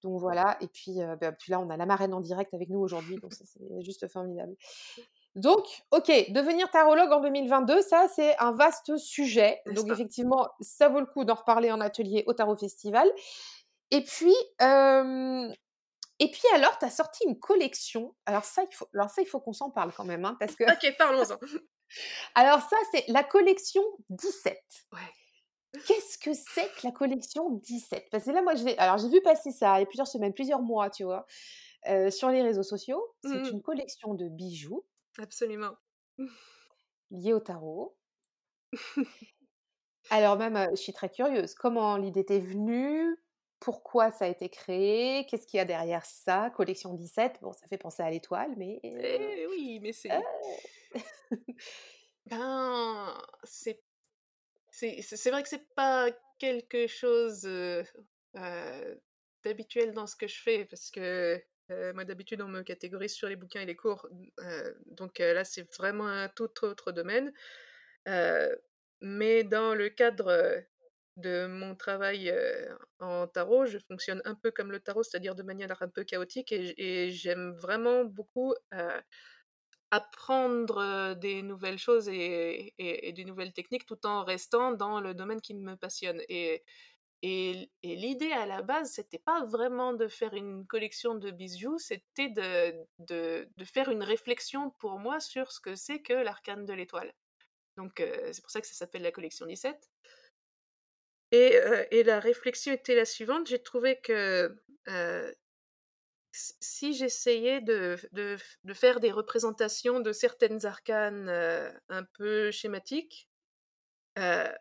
[0.03, 2.79] Donc voilà et puis, bah, puis là, on a la marraine en direct avec nous
[2.79, 3.45] aujourd'hui, donc c'est
[3.81, 4.55] juste formidable.
[5.35, 9.61] Donc OK, devenir tarologue en 2022, ça, c'est un vaste sujet.
[9.67, 13.07] Donc effectivement, ça vaut le coup d'en reparler en atelier au Tarot Festival
[13.91, 14.35] et puis,
[16.19, 18.15] et puis alors, tu as sorti une collection.
[18.25, 20.55] Alors ça, il faut alors ça, il faut qu'on s'en parle quand même, hein, parce
[20.55, 21.37] que OK, parlons-en.
[22.35, 24.61] Alors ça, c'est la collection 17.
[24.93, 24.99] Ouais.
[25.85, 28.07] Qu'est-ce que c'est que la collection 17?
[28.11, 30.61] Parce que là, moi, alors j'ai vu passer ça il y a plusieurs semaines, plusieurs
[30.61, 31.25] mois, tu vois?
[32.09, 33.03] Sur les réseaux sociaux.
[33.23, 33.53] Mmh C'est mh.
[33.53, 34.85] une collection de bijoux
[35.19, 35.75] Absolument.
[37.11, 37.95] liés au tarot.
[40.09, 41.53] Alors même, je suis très curieuse.
[41.53, 43.17] Comment l'idée t'est venue?
[43.59, 45.25] Pourquoi ça a été créé?
[45.25, 46.51] Qu'est-ce qu'il y a derrière ça?
[46.55, 50.09] Collection 17, bon, ça fait penser à l'étoile, mais Eh oui, mais c'est
[52.25, 53.81] ben, c'est
[55.29, 57.47] vrai que c'est pas quelque chose,
[59.43, 61.41] d'habituel dans ce que je fais parce que,
[61.93, 64.07] moi, d'habitude, on me catégorise sur les bouquins et les cours,
[64.87, 67.33] donc là, c'est vraiment un tout autre domaine.
[69.01, 70.63] Mais dans le cadre,
[71.17, 72.31] de mon travail,
[72.99, 76.51] en tarot, je fonctionne un peu comme le tarot, c'est-à-dire de manière un peu chaotique
[76.51, 78.53] et j'aime vraiment beaucoup,
[79.91, 82.73] apprendre, des nouvelles choses et
[83.15, 86.63] des nouvelles techniques tout en restant dans le domaine qui me passionne et
[87.23, 92.29] et l'idée à la base, c'était pas vraiment de faire une collection de bijoux, c'était
[92.29, 97.13] de de faire une réflexion pour moi sur ce que c'est que l'arcane de l'étoile.
[97.77, 99.89] Donc c'est pour ça que ça s'appelle la collection 17
[101.31, 101.57] et
[101.91, 104.55] et la réflexion était la suivante, j'ai trouvé que,
[106.61, 107.97] si j'essayais de
[108.73, 111.29] faire des représentations de certaines arcanes,
[111.89, 113.29] un peu schématiques,
[114.15, 114.55] à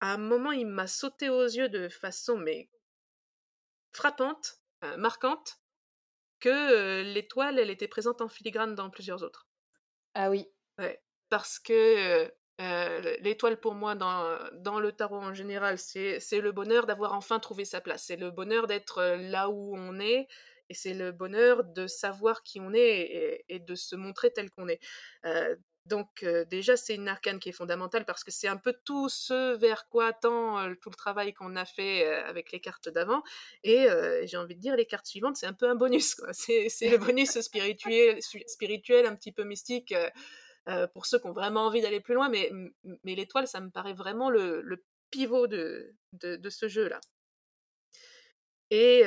[0.00, 2.68] un moment, il m'a sauté aux yeux de façon mais
[3.92, 5.58] frappante, heu, marquante,
[6.40, 9.46] que, l'étoile, elle était présente en filigrane dans plusieurs autres.
[10.14, 10.50] Ah oui.
[10.78, 12.32] Ouais, parce que,
[13.20, 17.64] l'étoile pour moi dans dans le tarot en général, c'est le bonheur d'avoir enfin trouvé
[17.64, 18.04] sa place.
[18.06, 20.28] C'est le bonheur d'être, là où on est
[20.70, 24.68] et c'est le bonheur de savoir qui on est et, de se montrer tel qu'on
[24.68, 24.80] est.
[25.84, 29.56] Donc déjà, c'est une arcane qui est fondamentale parce que c'est un peu tout ce
[29.56, 33.22] vers quoi tend tout le travail qu'on a fait avec les cartes d'avant.
[33.64, 33.88] Et
[34.24, 36.20] j'ai envie de dire, les cartes suivantes, c'est un peu un bonus.
[36.32, 39.92] C'est le bonus spirituel, spirituel, un petit peu mystique.
[40.94, 42.52] pour ceux qui ont vraiment envie d'aller plus loin, mais,
[43.02, 47.00] mais l'étoile, ça me paraît vraiment le, pivot de, de, ce jeu-là.
[48.70, 49.02] Et,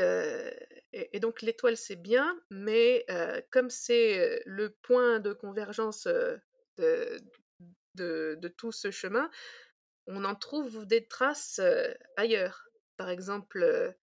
[0.93, 3.06] et, donc l'étoile, c'est bien, mais
[3.51, 6.08] comme c'est le point de convergence
[6.77, 9.29] de, tout ce chemin,
[10.08, 11.62] on en trouve des traces
[12.15, 12.67] ailleurs.
[12.97, 13.95] Par exemple,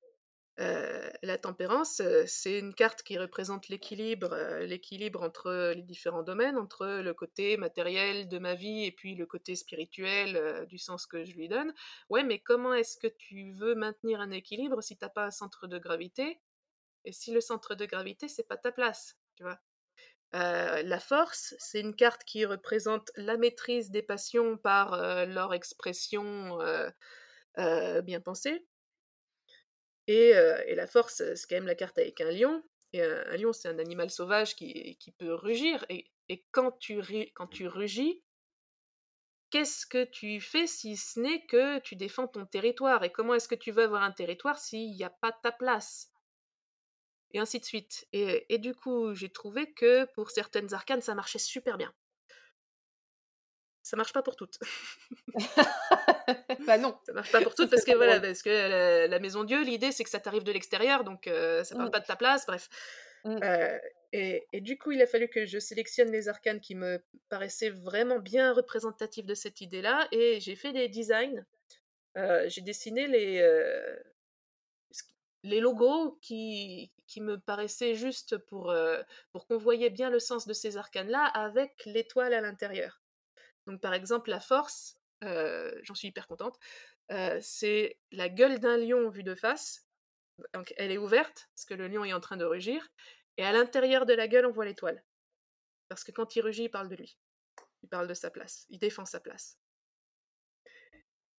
[0.57, 7.15] la tempérance, c'est une carte qui représente l'équilibre, l'équilibre entre les différents domaines, entre le
[7.15, 11.49] côté matériel de ma vie et puis le côté spirituel du sens que je lui
[11.49, 11.73] donne.
[12.09, 15.69] Ouais, mais comment est-ce que tu veux maintenir un équilibre si t'as pas un centre
[15.69, 16.41] de gravité
[17.05, 19.61] et si le centre de gravité c'est pas ta place, tu vois?
[20.33, 26.59] La force, c'est une carte qui représente la maîtrise des passions par leur expression
[27.57, 28.65] bien pensée.
[30.07, 32.63] Et, la force, c'est quand même la carte avec un lion.
[32.93, 35.85] Et un, lion, c'est un animal sauvage qui, peut rugir.
[35.89, 36.07] Et,
[36.53, 37.01] quand, tu,
[37.35, 38.23] quand tu rugis,
[39.51, 43.03] qu'est-ce que tu fais si ce n'est que tu défends ton territoire?
[43.05, 46.13] Et comment est-ce que tu veux avoir un territoire s'il n'y a pas ta place?
[47.33, 48.07] Et ainsi de suite.
[48.13, 51.93] Et, du coup, j'ai trouvé que pour certaines arcanes, ça marchait super bien.
[53.83, 54.59] Ça marche pas pour toutes.
[56.67, 56.99] bah non.
[57.07, 60.05] Ça marche pas pour toutes parce que voilà, parce que la, maison Dieu, l'idée c'est
[60.05, 61.91] que ça t'arrive de l'extérieur, donc ça parle mmh.
[61.91, 62.69] pas de ta place, bref.
[63.25, 63.39] Mmh.
[64.13, 68.19] et, du coup, il a fallu que je sélectionne les arcanes qui me paraissaient vraiment
[68.19, 71.45] bien représentatifs de cette idée-là, et j'ai fait des designs.
[72.17, 73.41] j'ai dessiné les,
[75.43, 80.47] les logos qui, qui me paraissaient juste pour, euh, pour qu'on voyait bien le sens
[80.47, 83.01] de ces arcanes-là avec l'étoile à l'intérieur.
[83.67, 86.59] Donc par exemple, la force, euh, j'en suis hyper contente,
[87.11, 89.87] euh, c'est la gueule d'un lion vue de face.
[90.55, 92.89] Donc elle est ouverte, parce que le lion est en train de rugir,
[93.37, 95.03] et à l'intérieur de la gueule, on voit l'étoile.
[95.89, 97.19] Parce que quand il rugit, il parle de lui.
[97.83, 98.67] Il parle de sa place.
[98.69, 99.59] Il défend sa place.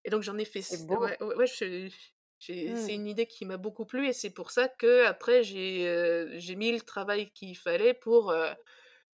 [0.04, 0.62] Et donc j'en ai fait.
[0.62, 1.00] C'est beau.
[1.00, 1.90] Ouais, ouais, je,
[2.50, 2.76] Mmh.
[2.76, 6.72] C'est une idée qui m'a beaucoup plu et c'est pour ça que après j'ai mis
[6.72, 8.34] le travail qu'il fallait pour,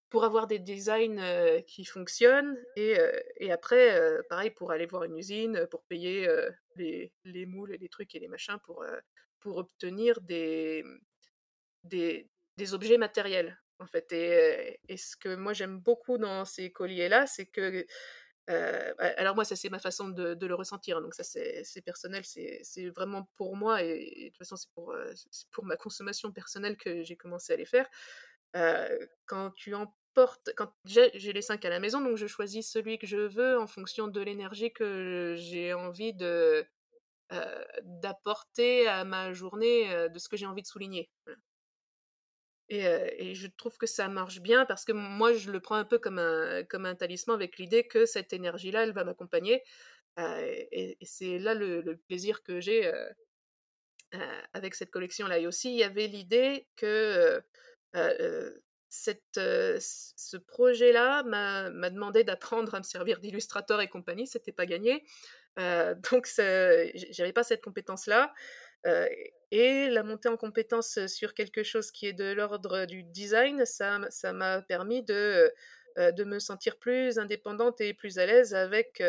[0.09, 2.95] pour avoir des designs qui fonctionnent et,
[3.35, 6.25] et après pareil pour aller voir une usine pour payer
[6.77, 8.85] les, les, moules et les trucs et les machins pour,
[9.41, 10.85] pour obtenir des,
[11.83, 16.71] des, des, objets matériels en fait et, et ce que moi j'aime beaucoup dans ces
[16.71, 17.85] colliers là c'est que
[18.49, 22.23] euh, alors moi, ça c'est ma façon de, le ressentir, hein, donc ça c'est personnel,
[22.25, 25.13] c'est vraiment pour moi et, de toute façon c'est pour, euh,
[25.63, 27.87] ma consommation personnelle que j'ai commencé à les faire.
[28.55, 28.87] Euh,
[29.25, 33.07] quand tu emportes, quand j'ai les cinq à la maison, donc je choisis celui que
[33.07, 36.13] je veux en fonction de l'énergie que j'ai envie
[37.83, 41.09] d'apporter à ma journée, de ce que j'ai envie de souligner.
[42.69, 45.99] Et, je trouve que ça marche bien parce que moi, je le prends un peu
[45.99, 49.63] comme un, comme un talisman avec l'idée que cette énergie-là, elle va m'accompagner.
[50.17, 52.91] et, c'est là le, plaisir que j'ai
[54.53, 55.39] avec cette collection-là.
[55.39, 57.41] Et aussi, il y avait l'idée que
[58.89, 64.27] cette, ce projet-là m'a demandé d'apprendre à me servir d'illustrateur et compagnie.
[64.27, 65.05] C'était pas gagné.
[65.57, 68.33] donc, j'avais pas cette compétence-là
[69.51, 73.99] et la montée en compétence sur quelque chose qui est de l'ordre du design, ça,
[74.09, 75.51] ça m'a permis de,
[75.97, 79.01] de me sentir plus indépendante et plus à l'aise avec,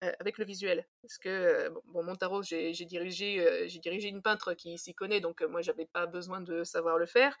[0.00, 0.86] avec le visuel.
[1.00, 5.42] Parce que, bon, mon tarot, j'ai dirigé, j'ai dirigé une peintre qui s'y connaît, donc
[5.42, 7.36] moi, j'avais pas besoin de savoir le faire.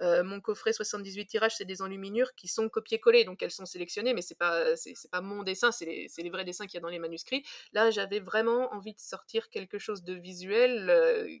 [0.00, 4.22] mon coffret 78 tirages, c'est des enluminures qui sont copiées-collées, donc elles sont sélectionnées, mais
[4.22, 6.88] c'est pas, c'est pas mon dessin, c'est les, les, vrais dessins qu'il y a dans
[6.88, 7.44] les manuscrits.
[7.72, 11.40] Là, j'avais vraiment envie de sortir quelque chose de visuel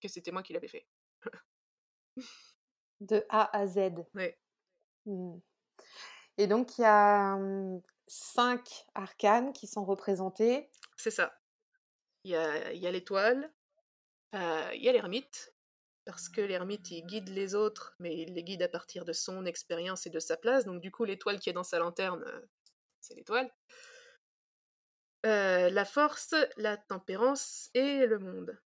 [0.00, 0.86] que c'était moi qui l'avais fait.
[3.00, 4.04] de A à Z.
[4.14, 4.30] Oui.
[5.06, 5.38] Mmh.
[6.36, 10.70] Et donc, il y a mmh, cinq arcanes qui sont représentés.
[10.96, 11.34] C'est ça.
[12.24, 13.50] Il y a, l'étoile,
[14.32, 15.54] il y a l'ermite,
[16.04, 19.46] parce que l'ermite, il guide les autres, mais il les guide à partir de son
[19.46, 20.64] expérience et de sa place.
[20.64, 22.24] Donc, du coup, l'étoile qui est dans sa lanterne,
[23.00, 23.50] c'est l'étoile.
[25.24, 28.58] la force, la tempérance et le monde.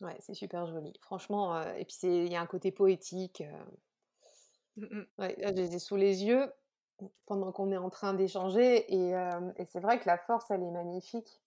[0.00, 0.92] Ouais, c'est super joli.
[1.00, 3.42] Franchement, et puis il y a un côté poétique.
[5.18, 6.52] Ouais, je les ai sous les yeux
[7.26, 9.14] pendant qu'on est en train d'échanger et,
[9.66, 11.42] c'est vrai que la force, elle est magnifique.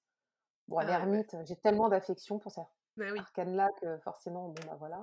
[0.67, 2.69] Bon, ah l'ermite, j'ai tellement d'affection pour ça.
[2.95, 3.19] Mais oui.
[3.19, 4.99] Arcane-là que forcément, bon bah voilà.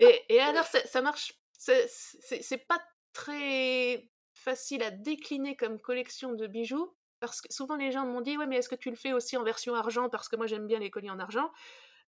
[0.00, 1.38] Et, et alors, ça, ça marche.
[1.58, 2.80] c'est pas
[3.12, 6.94] très facile à décliner comme collection de bijoux.
[7.20, 9.36] Parce que souvent les gens m'ont dit Ouais, mais est-ce que tu le fais aussi
[9.36, 10.08] en version argent?
[10.08, 11.50] Parce que moi j'aime bien les colliers en argent.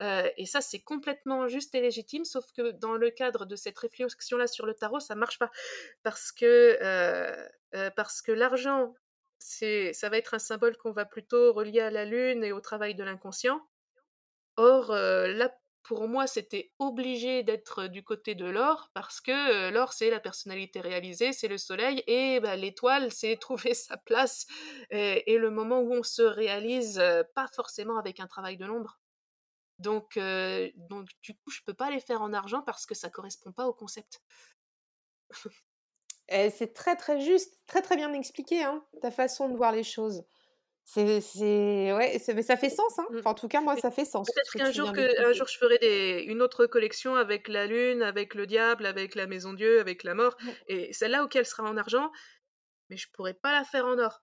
[0.01, 3.77] Euh, et ça, c'est complètement juste et légitime, sauf que dans le cadre de cette
[3.77, 5.51] réflexion-là sur le tarot, ça marche pas.
[6.03, 7.89] Parce que, euh, euh,
[8.25, 8.95] que l'argent,
[9.39, 12.95] ça va être un symbole qu'on va plutôt relier à la lune et au travail
[12.95, 13.62] de l'inconscient.
[14.57, 20.09] Or, là, pour moi, c'était obligé d'être du côté de l'or, parce que l'or, c'est
[20.09, 24.45] la personnalité réalisée, c'est le soleil, et bah, l'étoile, c'est trouver sa place,
[24.91, 27.01] et, le moment où on se réalise,
[27.35, 28.98] pas forcément avec un travail de l'ombre.
[29.80, 33.10] Donc, euh, donc, du coup, je peux pas les faire en argent parce que ça
[33.10, 34.22] correspond pas au concept.
[36.28, 39.84] Et c'est très très juste, très très bien expliqué, hein, ta façon de voir les
[39.84, 40.24] choses.
[40.84, 43.06] C'est, c'est, ouais, mais ça fait sens, hein.
[43.12, 43.20] Mm.
[43.20, 44.28] Enfin, en tout cas, moi, ça fait sens.
[44.34, 48.02] Peut-être qu'un jour, que, un jour, je ferai des, une autre collection avec la lune,
[48.02, 50.50] avec le diable, avec la maison Dieu, avec la mort, Mm.
[50.68, 52.12] et celle-là auquel sera en argent,
[52.89, 54.22] mais je pourrais pas la faire en or.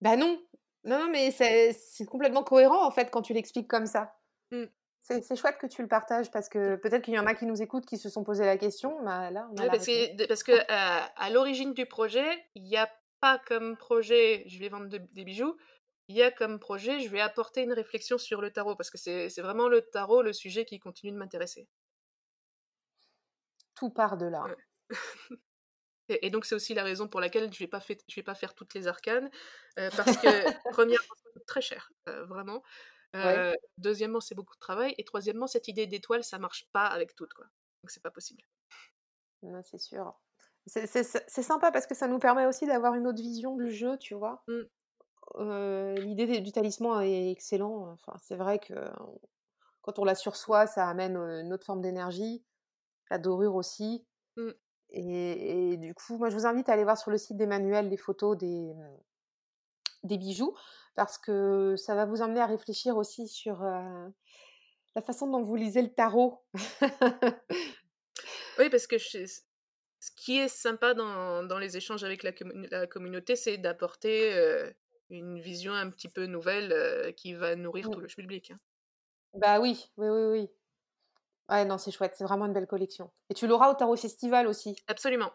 [0.00, 0.42] Bah non,
[0.84, 1.74] non, non, mais c'est,
[2.06, 4.16] complètement cohérent en fait quand tu l'expliques comme ça.
[4.50, 4.64] Mm.
[5.00, 7.60] C'est, chouette que tu le partages parce que peut-être qu'il y en a qui nous
[7.60, 9.02] écoutent qui se sont posé la question.
[9.02, 12.24] Bah là, on a Ouais, la parce que, parce que euh, à l'origine du projet,
[12.54, 12.88] il n'y a
[13.20, 15.56] pas comme projet, je vais vendre de- des bijoux,
[16.08, 18.98] il y a comme projet, je vais apporter une réflexion sur le tarot, parce que
[18.98, 21.68] c'est c'est vraiment le tarot, le sujet qui continue de m'intéresser.
[23.74, 24.44] Tout part de là.
[24.44, 24.56] Ouais.
[26.12, 28.22] Et, et donc c'est aussi la raison pour laquelle je vais pas fait, je vais
[28.22, 29.30] pas faire toutes les arcanes,
[29.78, 30.28] euh, parce que
[30.72, 32.62] premièrement, ça coûte très cher, euh, vraiment.
[33.14, 33.36] Ouais.
[33.36, 37.14] Euh, deuxièmement, c'est beaucoup de travail, et troisièmement, cette idée d'étoile, ça marche pas avec
[37.14, 37.46] toutes, quoi.
[37.82, 38.42] Donc c'est pas possible.
[39.64, 40.14] C'est sûr.
[40.66, 40.86] C'est,
[41.42, 44.44] sympa parce que ça nous permet aussi d'avoir une autre vision du jeu, tu vois?
[44.46, 44.60] Mm.
[45.36, 47.90] Euh, l'idée du talisman est excellent.
[47.92, 48.74] Enfin, c'est vrai que
[49.80, 52.44] quand on l'a sur soi, ça amène une autre forme d'énergie.
[53.10, 54.06] La dorure aussi.
[54.36, 54.50] Mm.
[54.92, 57.88] Et, et du coup, moi, je vous invite à aller voir sur le site d'Emmanuel
[57.88, 58.72] les photos des,
[60.04, 60.54] des bijoux
[60.94, 64.08] parce que ça va vous emmener à réfléchir aussi sur euh,
[64.94, 66.44] la façon dont vous lisez le tarot.
[68.58, 72.68] Oui, parce que je- ce qui est sympa dans, dans les échanges avec la, commu-
[72.70, 74.70] la communauté, c'est d'apporter euh,
[75.10, 78.02] une vision un petit peu nouvelle euh, qui va nourrir tout Mm.
[78.02, 78.50] le public.
[78.50, 78.58] hein.
[79.34, 80.50] Bah oui, oui, oui, oui.
[81.52, 83.10] Ouais, non, c'est chouette, c'est vraiment une belle collection.
[83.30, 84.74] Et tu l'auras au Tarot Festival aussi.
[84.88, 85.30] Absolument.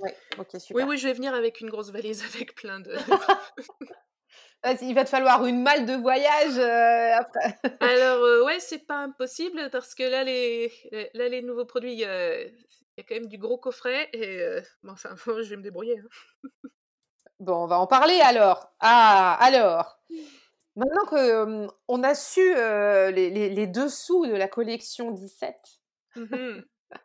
[0.00, 0.86] Ouais, ok, Oui, super.
[0.88, 2.92] oui, je vais venir avec une grosse valise avec plein de...
[4.82, 7.56] Il va te falloir une malle de voyage euh, après.
[7.80, 10.72] Alors, euh, ouais, c'est pas impossible parce que là, les,
[11.14, 12.50] là, les nouveaux produits, il y a, il
[12.96, 15.62] y a quand même du gros coffret et euh, bon, enfin, moi, je vais me
[15.62, 16.00] débrouiller.
[16.00, 16.48] hein.
[17.38, 18.72] Bon, on va en parler alors.
[18.80, 20.00] Ah, alors.
[20.76, 25.56] Maintenant que on a su euh, les, les- les dessous de la collection 17,
[26.16, 26.64] Mhm.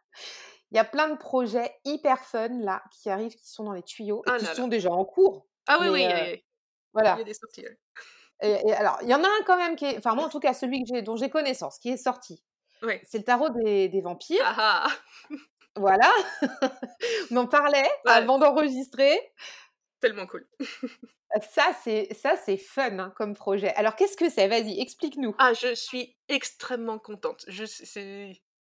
[0.72, 3.84] il y a plein de projets hyper fun là qui arrivent, qui sont dans les
[3.84, 4.56] tuyaux et Ah qui là là.
[4.56, 5.48] sont déjà en cours.
[5.68, 6.44] Ah oui, Mais, oui, il y, euh, a- il y
[6.94, 7.14] Voilà.
[7.16, 7.62] a des sorties.
[7.64, 7.78] ouais.
[8.44, 10.30] Et, et alors, il y en a un quand même qui est, enfin moi en
[10.30, 12.44] tout cas celui que j'ai, dont j'ai connaissance, qui est sorti.
[12.82, 13.00] Ouais.
[13.08, 14.42] C'est le tarot des, des vampires.
[14.44, 15.38] Ah ah,
[15.76, 16.12] Voilà.
[17.32, 18.12] on en parlait Ouais.
[18.12, 19.18] avant d'enregistrer.
[20.02, 20.48] Tellement cool.
[21.54, 23.74] Ça c'est ça c'est fun hein, comme projet.
[23.76, 24.50] Alors qu'est-ce que c'est?
[24.50, 25.34] Vas-y, explique-nous.
[25.40, 27.46] Ah, je suis extrêmement contente.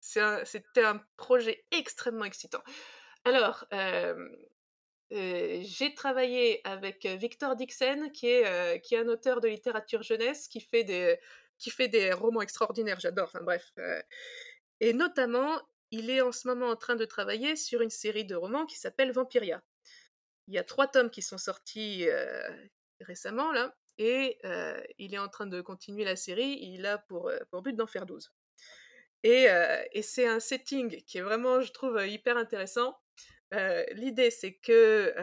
[0.02, 2.62] C'est un- c'était un projet extrêmement excitant.
[3.26, 4.16] Alors, euh,
[5.14, 9.48] euh, j'ai travaillé avec euh, Victor Dixon, qui est, euh, qui est un auteur de
[9.48, 11.18] littérature jeunesse, qui fait des,
[11.58, 13.72] qui fait des romans extraordinaires, j'adore, enfin bref.
[14.82, 15.60] et notamment,
[15.92, 18.78] il est en ce moment en train de travailler sur une série de romans qui
[18.78, 19.62] s'appelle Vampiria.
[20.50, 22.08] Il y a trois tomes qui sont sortis
[23.02, 24.40] récemment, là, et
[24.98, 27.32] il est en train de continuer la série, il a pour,
[27.62, 28.34] but d'en faire 12.
[29.22, 29.46] Et,
[29.92, 33.00] et c'est un setting qui est vraiment, je trouve, hyper intéressant.
[33.92, 35.14] L'idée, c'est que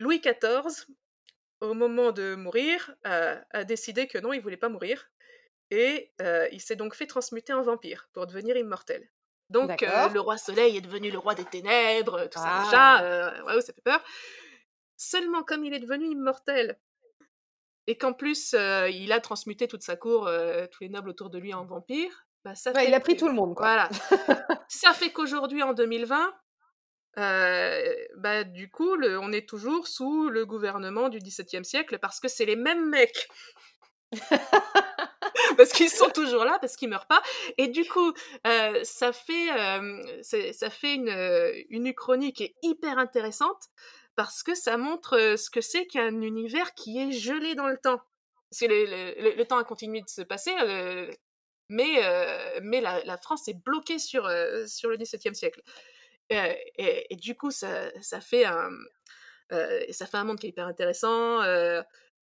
[0.00, 0.86] Louis XIV,
[1.60, 5.08] au moment de mourir, a, décidé que non, il voulait pas mourir.
[5.70, 6.12] Et
[6.50, 9.08] il s'est donc fait transmuter en vampire pour devenir immortel.
[9.50, 12.64] Donc euh, le roi soleil est devenu le roi des ténèbres, tout ça, Ah.
[12.64, 13.04] machin.
[13.04, 14.02] euh, waouh, ça fait peur.
[14.96, 16.78] Seulement comme il est devenu immortel
[17.86, 21.30] et qu'en plus euh, il a transmuté toute sa cour, euh, tous les nobles autour
[21.30, 23.66] de lui en vampires, bah, ça Ouais, fait il a pris tout le monde quoi.
[23.66, 23.88] Voilà.
[24.68, 26.32] ça fait qu'aujourd'hui, en 2020,
[27.18, 32.18] euh, bah, du coup, le- on est toujours sous le gouvernement du XVIIe siècle parce
[32.20, 33.28] que c'est les mêmes mecs.
[35.56, 37.22] parce qu'ils sont toujours là, parce qu'ils meurent pas.
[37.58, 38.12] Et du coup,
[38.46, 40.22] euh, ça fait, euh,
[40.52, 43.68] ça fait une, euh, une uchronie qui est hyper intéressante
[44.16, 48.00] parce que ça montre ce que c'est qu'un univers qui est gelé dans le temps.
[48.50, 50.52] parce que le, temps a continué de se passer,
[51.68, 52.00] mais,
[52.62, 54.30] mais la, France est bloquée sur,
[54.68, 55.62] sur le XVIIe siècle.
[56.30, 58.70] Et, et, du coup, ça, ça fait un,
[59.90, 61.40] ça fait un monde qui est hyper intéressant.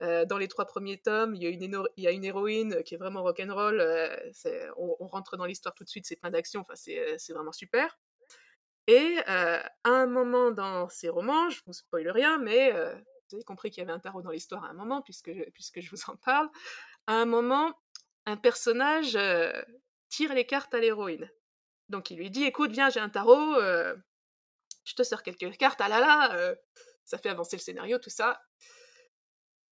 [0.01, 3.81] Dans les trois premiers tomes, il y a une, héroïne qui est vraiment rock'n'roll.
[4.77, 6.61] On, on rentre dans l'histoire tout de suite, c'est plein d'action.
[6.61, 7.99] Enfin, c'est vraiment super.
[8.87, 13.69] Et à un moment dans ces romans, je vous spoile rien, mais vous avez compris
[13.69, 16.15] qu'il y avait un tarot dans l'histoire à un moment, puisque, puisque je vous en
[16.15, 16.49] parle.
[17.07, 17.73] À un moment,
[18.25, 19.17] un personnage
[20.09, 21.29] tire les cartes à l'héroïne.
[21.89, 25.89] Donc il lui dit Écoute, viens, j'ai un tarot, je te sors quelques cartes, ah
[25.89, 26.55] là là,
[27.05, 28.41] ça fait avancer le scénario, tout ça.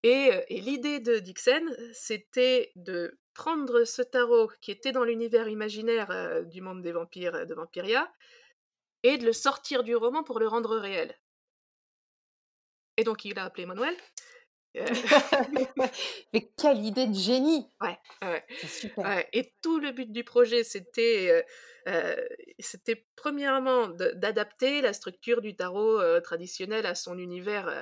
[0.03, 6.61] Et, l'idée de Dixon, c'était de prendre ce tarot qui était dans l'univers imaginaire du
[6.61, 8.11] monde des vampires de Vampiria
[9.03, 11.15] et de le sortir du roman pour le rendre réel.
[12.97, 13.95] Et donc il a appelé Manuel.
[14.77, 14.85] Euh,
[16.33, 18.43] Mais quelle idée de génie Ouais, ouais.
[18.67, 19.25] super.
[19.33, 21.41] Et tout le but du projet, c'était, euh,
[21.87, 22.27] euh,
[22.59, 27.73] c'était premièrement d'adapter la structure du tarot traditionnel à son univers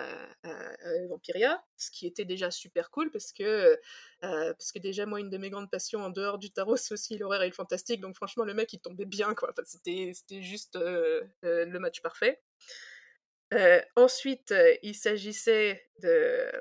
[1.09, 3.77] Vampiria, ce qui était déjà super cool parce que,
[4.21, 7.17] parce que déjà moi une de mes grandes passions en dehors du tarot, c'est aussi
[7.17, 7.99] l'horreur et le fantastique.
[7.99, 9.49] Donc franchement le mec il tombait bien quoi.
[9.51, 12.41] Enfin, c'était, c'était juste le match parfait
[13.95, 16.52] ensuite, il s'agissait de,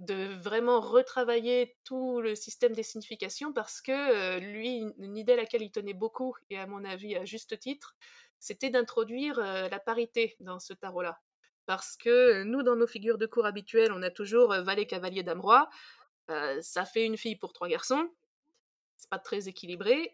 [0.00, 5.62] de vraiment retravailler tout le système des significations parce que lui, une idée à laquelle
[5.62, 7.94] il tenait beaucoup, et à mon avis à juste titre,
[8.38, 11.20] c'était d'introduire la parité dans ce tarot-là.
[11.66, 15.40] Parce que nous, dans nos figures de cours habituelles, on a toujours valet, cavalier, dame,
[15.40, 15.68] roi.
[16.60, 18.10] ça fait une fille pour trois garçons
[19.02, 20.10] c'est pas très équilibré.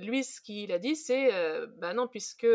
[0.00, 1.30] lui, ce qu'il a dit, c'est
[1.76, 2.46] bah non, puisque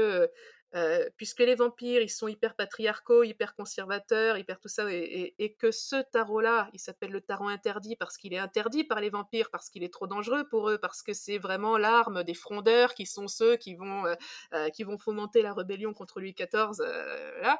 [1.17, 6.01] puisque les vampires, ils sont hyper patriarcaux, hyper conservateurs, hyper tout ça, et, que ce
[6.11, 9.84] tarot-là, il s'appelle le tarot interdit parce qu'il est interdit par les vampires, parce qu'il
[9.84, 13.55] est trop dangereux pour eux, parce que c'est vraiment l'arme des frondeurs qui sont ceux
[13.55, 14.05] qui vont,
[14.74, 16.86] qui vont fomenter la rébellion contre Louis XIV.
[17.41, 17.59] là,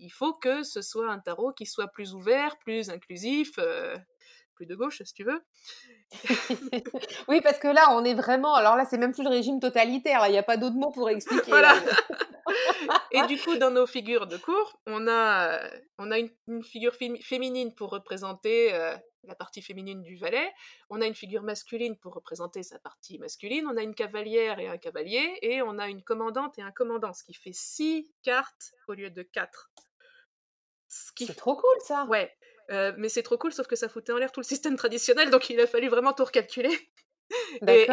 [0.00, 3.58] il faut que ce soit un tarot qui soit plus ouvert, plus inclusif,
[4.60, 5.42] plus de gauche, si tu veux.
[7.28, 8.54] oui, parce que là, on est vraiment.
[8.54, 10.22] Alors là, c'est même plus le régime totalitaire.
[10.26, 11.48] Il n'y a pas d'autre mot pour expliquer.
[11.48, 11.74] voilà.
[13.12, 15.62] Et du coup, dans nos figures de cours, on a,
[15.96, 18.94] on a une, figure féminine pour représenter euh,
[19.24, 20.52] la partie féminine du valet.
[20.90, 23.66] On a une figure masculine pour représenter sa partie masculine.
[23.66, 25.38] On a une cavalière et un cavalier.
[25.40, 29.08] Et on a une commandante et un commandant, ce qui fait six cartes au lieu
[29.08, 29.70] de quatre.
[30.86, 32.04] C'est trop cool ça.
[32.06, 32.30] Ouais.
[32.70, 35.30] Euh, mais c'est trop cool, sauf que ça foutait en l'air tout le système traditionnel,
[35.30, 36.70] donc il a fallu vraiment tout recalculer.
[37.68, 37.86] et,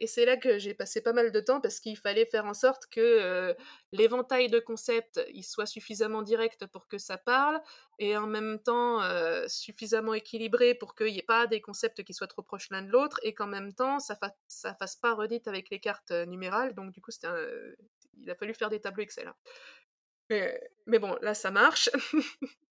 [0.00, 2.54] et c'est là que j'ai passé pas mal de temps parce qu'il fallait faire en
[2.54, 3.54] sorte que euh,
[3.92, 7.60] l'éventail de concepts il soit suffisamment direct pour que ça parle
[7.98, 12.14] et en même temps euh, suffisamment équilibré pour qu'il n'y ait pas des concepts qui
[12.14, 15.14] soient trop proches l'un de l'autre et qu'en même temps ça, fa ça fasse pas
[15.14, 16.74] redite avec les cartes numérales.
[16.74, 17.36] Donc du coup, un...
[18.18, 19.26] il a fallu faire des tableaux Excel.
[19.26, 19.34] Hein.
[20.30, 21.90] Mais, mais bon, là ça marche.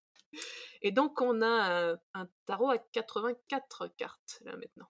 [0.81, 4.87] Et donc, on a un, tarot à 84 cartes, là, maintenant.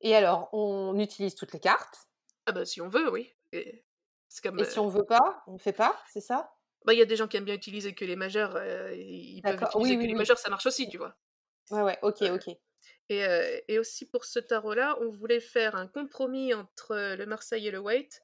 [0.00, 2.08] Et alors, on utilise toutes les cartes?
[2.46, 3.32] Ah bah, si on veut, oui.
[3.52, 3.84] Et,
[4.42, 6.52] comme, si on veut pas, on ne fait pas, c'est ça?
[6.84, 8.52] Bah, il y a des gens qui aiment bien utiliser que les majeurs.
[8.94, 11.14] ils peuvent utiliser que les majeurs, ça marche aussi, tu vois.
[11.70, 12.48] Ouais, ouais, ok, ok.
[13.10, 17.70] Et, et, aussi pour ce tarot-là, on voulait faire un compromis entre le Marseille et
[17.70, 18.22] le White,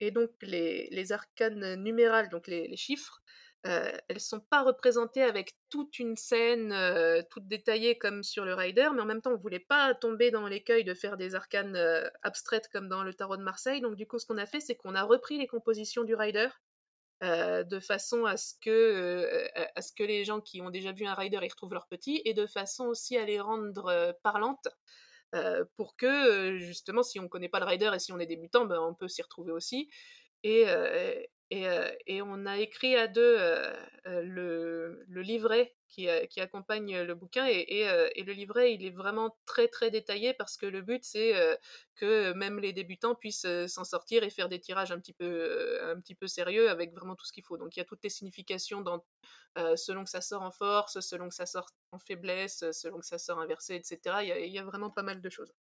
[0.00, 3.22] et donc les, les arcanes numérales, donc les, chiffres,
[3.66, 8.54] euh, elles sont pas représentées avec toute une scène euh, toute détaillée comme sur le
[8.54, 11.76] Rider, mais en même temps on voulait pas tomber dans l'écueil de faire des arcanes
[11.76, 13.80] euh, abstraites comme dans le tarot de Marseille.
[13.80, 16.48] Donc du coup ce qu'on a fait c'est qu'on a repris les compositions du Rider
[17.22, 21.14] de façon à ce que à ce que les gens qui ont déjà vu un
[21.14, 24.68] Rider y retrouvent leur petit et de façon aussi à les rendre parlantes.
[25.76, 28.78] Pour que justement si on connaît pas le rider et si on est débutant ben,
[28.80, 29.88] on peut s'y retrouver aussi.
[30.42, 30.66] Et,
[32.06, 33.38] et, on a écrit à deux
[34.06, 37.46] le, livret qui, qui, accompagne le bouquin.
[37.46, 41.32] Et, le livret, il est vraiment très très détaillé parce que le but, c'est
[41.96, 46.00] que même les débutants puissent s'en sortir et faire des tirages un petit, peu, un
[46.00, 47.56] petit peu sérieux avec vraiment tout ce qu'il faut.
[47.56, 49.04] Donc il y a toutes les significations dans,
[49.76, 53.18] selon que ça sort en force, selon que ça sort en faiblesse, selon que ça
[53.18, 53.98] sort inversé, etc.
[54.22, 55.52] Il y a, il y a vraiment pas mal de choses.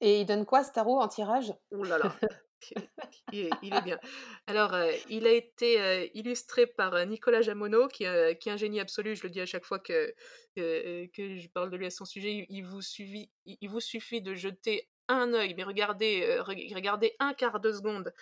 [0.00, 1.54] Et il donne quoi ce tarot en tirage?
[1.70, 2.16] Oh là là
[3.32, 3.98] il, est, bien.
[4.46, 8.80] Alors, euh, il a été euh, illustré par euh, Nicolas Jamono, qui, est un génie
[8.80, 9.16] absolu.
[9.16, 10.14] Je le dis à chaque fois que,
[10.56, 12.46] je parle de lui à son sujet.
[12.48, 17.60] Il, vous, suffit, il, vous suffit de jeter un œil, mais regardez, regardez un quart
[17.60, 18.12] de seconde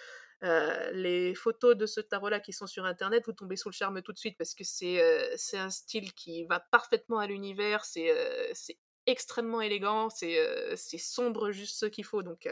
[0.93, 4.15] les photos de ce tarot-là qui sont sur internet, vous tombez sous le charme tout
[4.15, 4.99] de suite parce que c'est
[5.37, 8.11] c'est un style qui va parfaitement à l'univers, c'est
[8.55, 8.79] c'est
[9.11, 10.39] extrêmement élégant, c'est
[10.77, 12.49] c'est sombre juste ce qu'il faut, donc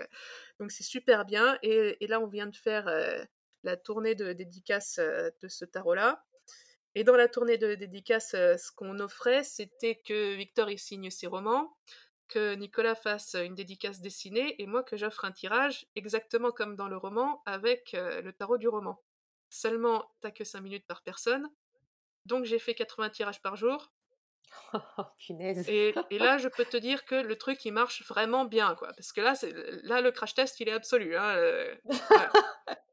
[0.61, 1.59] donc c'est super bien.
[1.63, 2.91] Et, là, on vient de faire
[3.65, 6.25] la tournée de dédicace de ce tarot-là.
[6.95, 11.27] Et dans la tournée de dédicace, ce qu'on offrait, c'était que Victor il signe ses
[11.27, 11.77] romans,
[12.29, 16.89] que Nicolas fasse une dédicace dessinée et moi que j'offre un tirage exactement comme dans
[16.89, 19.01] le roman avec le tarot du roman.
[19.51, 21.49] Seulement, t'as que 5 minutes par personne.
[22.27, 23.93] Donc j'ai fait 80 tirages par jour.
[24.99, 25.69] Oh, punaise.
[25.69, 28.89] Et, et, là, je peux te dire que le truc, il marche vraiment bien, quoi.
[28.97, 29.35] Parce que là,
[29.85, 31.17] là le crash test, il est absolu.
[31.17, 31.37] Hein,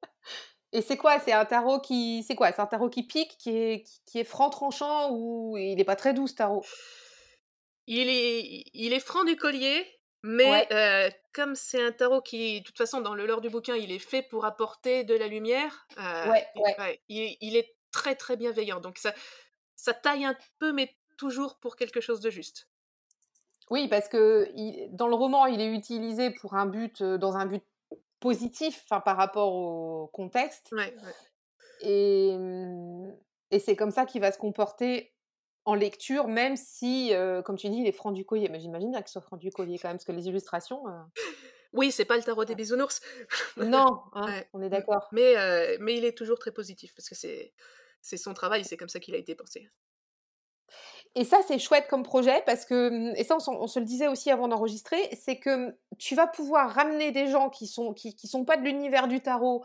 [0.75, 1.19] Et c'est quoi?
[1.19, 2.51] C'est un tarot qui, c'est quoi?
[2.51, 5.95] C'est un tarot qui pique, qui est, qui, est franc tranchant ou il n'est pas
[5.95, 6.65] très doux ce tarot?
[7.87, 9.85] Il est, il est franc du collier,
[10.23, 13.75] mais euh, comme c'est un tarot qui, de toute façon, dans le lore du bouquin,
[13.75, 15.87] il est fait pour apporter de la lumière.
[15.97, 18.81] Euh, ouais, il, il, est très très bienveillant.
[18.81, 19.13] Donc ça,
[19.77, 22.69] ça taille un peu, mais toujours pour quelque chose de juste.
[23.69, 24.47] Oui, parce que
[24.95, 27.63] dans le roman, il est utilisé pour un but, euh, dans un but
[28.19, 30.73] positif enfin, par rapport au contexte.
[31.81, 33.15] Et, mmh,
[33.51, 35.13] et c'est comme ça qu'il va se comporter
[35.65, 38.49] en lecture, même si, euh, comme tu dis, il est franc du collier.
[38.49, 40.87] Mais j'imagine bien qu'il soit franc du collier quand même, parce que les illustrations.
[40.87, 41.01] Euh
[41.75, 43.01] oui, c'est pas le tarot des bisounours.
[43.57, 45.07] non, hein, on est d'accord.
[45.11, 48.89] Mais, euh, mais il est toujours très positif, parce que c'est son travail, c'est comme
[48.89, 49.69] ça qu'il a été pensé.
[51.15, 54.07] Et ça, c'est chouette comme projet parce que, mmh, et ça, on, se le disait
[54.07, 58.15] aussi avant d'enregistrer, c'est que mmh, tu vas pouvoir ramener des gens qui sont, qui,
[58.15, 59.63] qui sont pas de l'univers du tarot,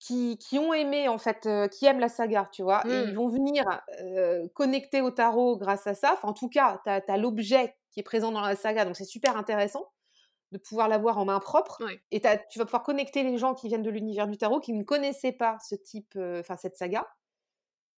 [0.00, 3.12] qui, qui, ont aimé, en fait, euh, qui aiment la saga, tu vois, et ils
[3.12, 3.14] mmh.
[3.14, 3.64] vont venir
[4.02, 6.12] euh, connecter au tarot grâce à ça.
[6.14, 9.04] Enfin, en tout cas, tu as, l'objet qui est présent dans la saga, donc c'est
[9.04, 9.88] super intéressant
[10.52, 11.82] de pouvoir l'avoir en main propre.
[12.10, 14.82] Et tu vas pouvoir connecter les gens qui viennent de l'univers du tarot, qui ne
[14.82, 17.06] connaissaient pas ce type, euh, enfin, cette saga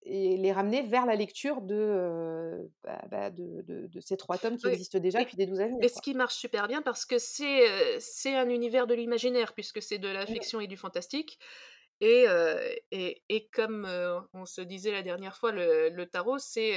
[0.02, 4.66] et les ramener vers la lecture de, bah, bah, de, de, ces trois tomes qui
[4.68, 5.78] existent déjà depuis des douzaines d'années.
[5.80, 9.82] Mais ce qui marche super bien parce que c'est c'est un univers de l'imaginaire puisque
[9.82, 11.38] c'est de la fiction et du fantastique.
[12.00, 12.26] Et,
[12.92, 13.86] et, et, comme
[14.32, 16.76] on se disait la dernière fois, le, tarot, c'est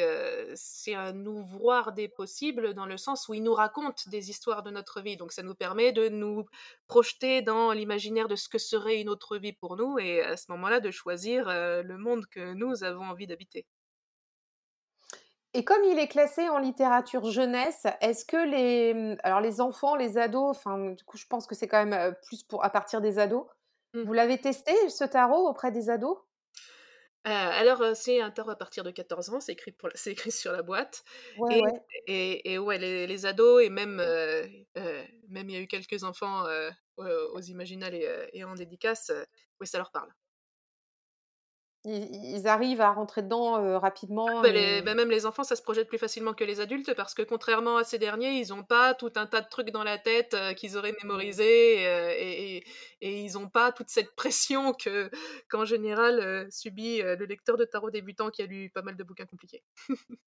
[0.55, 4.72] c'est un ouvroir des possibles dans le sens où il nous raconte des histoires de
[4.72, 5.17] notre vie.
[5.17, 6.45] Donc ça nous permet de nous
[6.88, 10.51] projeter dans l'imaginaire de ce que serait une autre vie pour nous et à ce
[10.53, 13.67] moment-là de choisir le monde que nous avons envie d'habiter.
[15.53, 19.95] Et comme il est classé en littérature jeunesse, est-ce que les, mmh, alors les enfants,
[19.95, 23.01] les ados, enfin du coup je pense que c'est quand même plus pour à partir
[23.01, 23.45] des ados.
[23.94, 26.18] Vous l'avez testé, ce tarot, auprès des ados?
[27.24, 30.64] Alors, c'est un tarot à partir de 14 ans, c'est écrit, pour écrit sur la
[30.64, 31.04] boîte.
[31.50, 31.62] et,
[32.08, 33.98] Et, et, ouais, les, ados, et même,
[35.28, 36.46] même il y a eu quelques enfants
[36.98, 39.12] aux Imaginales et, et en dédicace,
[39.60, 40.12] oui, ça leur parle.
[41.84, 44.27] Ils, arrivent à rentrer dedans euh, rapidement.
[44.29, 47.15] Ah, bah, bah, même les enfants, ça se projette plus facilement que les adultes parce
[47.15, 49.97] que contrairement à ces derniers, ils n'ont pas tout un tas de trucs dans la
[49.97, 52.63] tête euh, qu'ils auraient mémorisés euh, et,
[53.01, 55.09] ils n'ont pas toute cette pression que
[55.49, 59.25] qu'en général subit le lecteur de tarot débutant qui a lu pas mal de bouquins
[59.25, 59.63] compliqués.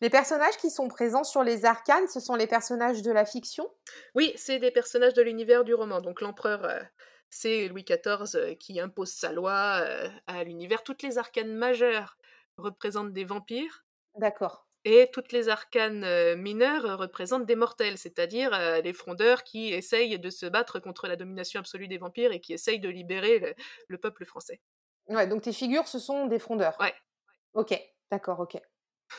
[0.00, 3.68] les personnages qui sont présents sur les arcanes, ce sont les personnages de la fiction?
[4.14, 6.00] Oui, c'est des personnages de l'univers du roman.
[6.00, 6.64] Donc l'empereur
[7.34, 9.84] c'est Louis XIV qui impose sa loi
[10.26, 10.84] à l'univers.
[10.84, 12.16] Toutes les arcanes majeures
[12.56, 13.84] représentent des vampires.
[14.16, 14.68] D'accord.
[14.84, 18.50] Et toutes les arcanes mineures représentent des mortels, c'est-à-dire
[18.82, 22.52] les frondeurs qui essayent de se battre contre la domination absolue des vampires et qui
[22.52, 23.56] essayent de libérer
[23.88, 24.60] le, peuple français.
[25.08, 26.76] Ouais, donc tes figures, ce sont des frondeurs.
[26.78, 26.94] Ouais.
[27.54, 27.74] Ok,
[28.10, 28.60] d'accord, ok.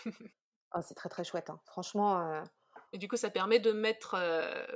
[0.06, 0.10] oh,
[0.82, 1.60] c'est très très chouette, hein.
[1.66, 2.44] franchement.
[2.94, 4.18] Et du coup, ça permet de mettre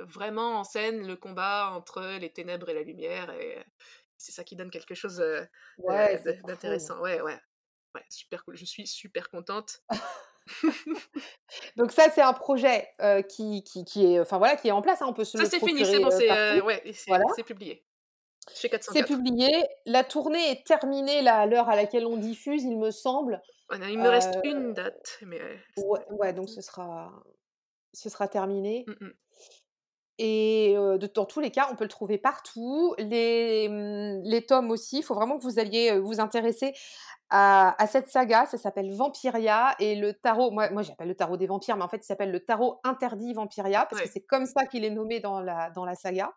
[0.00, 3.30] vraiment en scène le combat entre les ténèbres et la lumière.
[3.32, 3.58] Et
[4.16, 5.22] c'est ça qui donne quelque chose
[5.78, 7.00] d'intéressant.
[7.00, 7.38] Ouais, ouais,
[7.94, 8.04] ouais.
[8.10, 8.56] super cool.
[8.56, 9.82] Je suis super contente.
[11.76, 12.88] Donc ça, c'est un projet
[13.28, 15.02] qui, qui, qui, est, enfin voilà, qui est en place.
[15.02, 17.24] Hein, on peut se ça, c'est fini, c'est bon, c'est ouais, voilà.
[17.46, 17.84] publié.
[18.48, 19.66] C'est publié.
[19.86, 23.40] La tournée est terminée là, à l'heure à laquelle on diffuse, il me semble.
[23.72, 25.18] Il me reste une date.
[25.22, 25.40] Mais...
[25.76, 27.12] Ouais, ouais, donc ce sera,
[27.92, 28.84] ce sera terminé.
[28.86, 29.08] Mmh
[30.18, 32.94] Et de, dans tous les cas, on peut le trouver partout.
[32.98, 36.72] Les, mmh, les tomes aussi, il faut vraiment que vous alliez vous intéresser
[37.30, 38.46] à, à cette saga.
[38.46, 39.74] Ça s'appelle Vampiria.
[39.78, 42.32] Et le tarot, moi, moi j'appelle le tarot des vampires, mais en fait, il s'appelle
[42.32, 45.84] le tarot interdit Vampiria, parce que c'est comme ça qu'il est nommé dans la, dans
[45.84, 46.30] la saga.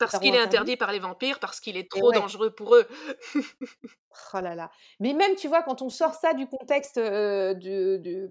[0.00, 2.88] Parce qu'il est interdit par les vampires, parce qu'il est trop dangereux pour eux.
[3.34, 4.70] oh là là.
[4.98, 7.54] Mais même, tu vois, quand on sort ça du contexte de,
[7.98, 8.30] de,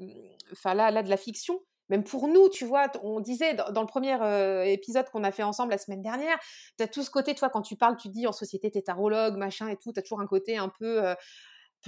[0.52, 1.60] enfin là, là, de la fiction,
[1.90, 4.16] même pour nous, tu vois, on disait dans, le premier
[4.72, 6.38] épisode qu'on a fait ensemble la semaine dernière,
[6.78, 9.38] tu as tout ce côté, toi, quand tu parles, tu dis en société, t'es tarologue,
[9.38, 11.16] machin et tout, tu as toujours un côté un peu,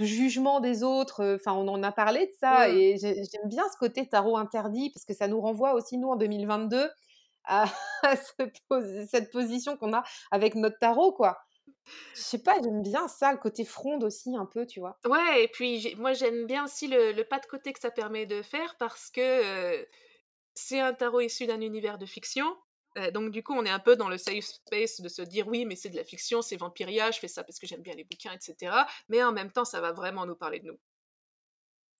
[0.00, 1.36] jugement des autres.
[1.36, 2.76] Enfin, on en a parlé de ça mmh.
[2.76, 6.16] et j'aime bien ce côté tarot interdit parce que ça nous renvoie aussi, nous, en
[6.16, 6.90] 2022,
[7.44, 7.64] à,
[9.10, 11.38] cette position qu'on a avec notre tarot, quoi.
[12.14, 14.98] Je sais pas, j'aime bien ça, le côté fronde aussi un peu, tu vois.
[15.04, 18.42] Ouais, et puis moi j'aime bien aussi le, pas de côté que ça permet de
[18.42, 19.86] faire parce que
[20.54, 22.46] c'est un tarot issu d'un univers de fiction.
[23.12, 25.64] donc du coup, on est un peu dans le safe space de se dire oui,
[25.64, 28.04] mais c'est de la fiction, c'est Vampiria, je fais ça parce que j'aime bien les
[28.04, 28.86] bouquins, etc.
[29.08, 30.78] Mais en même temps, ça va vraiment nous parler de nous.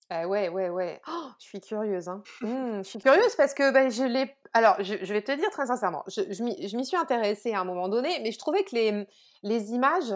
[0.09, 1.01] Ah ouais, ouais, ouais.
[1.07, 2.07] Oh, je suis curieuse.
[2.07, 2.23] Hein.
[2.41, 4.35] Mmh, je suis curieuse parce que ben, je l'ai.
[4.53, 7.89] Alors, je, vais te dire très sincèrement, je, je m'y suis intéressée à un moment
[7.89, 9.07] donné, mais je trouvais que les,
[9.41, 10.13] les images,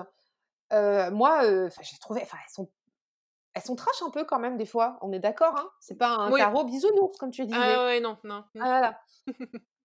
[0.73, 2.21] euh, moi, euh, j'ai trouvé.
[2.23, 2.69] Enfin, elles sont.
[3.53, 6.09] Elles sont trash un peu quand même des fois, on est d'accord, hein C'est pas
[6.09, 7.59] un tarot bisounours comme tu disais.
[7.59, 8.43] Ah ouais, non, non.
[8.53, 8.61] Mmh.
[8.61, 8.99] Ah,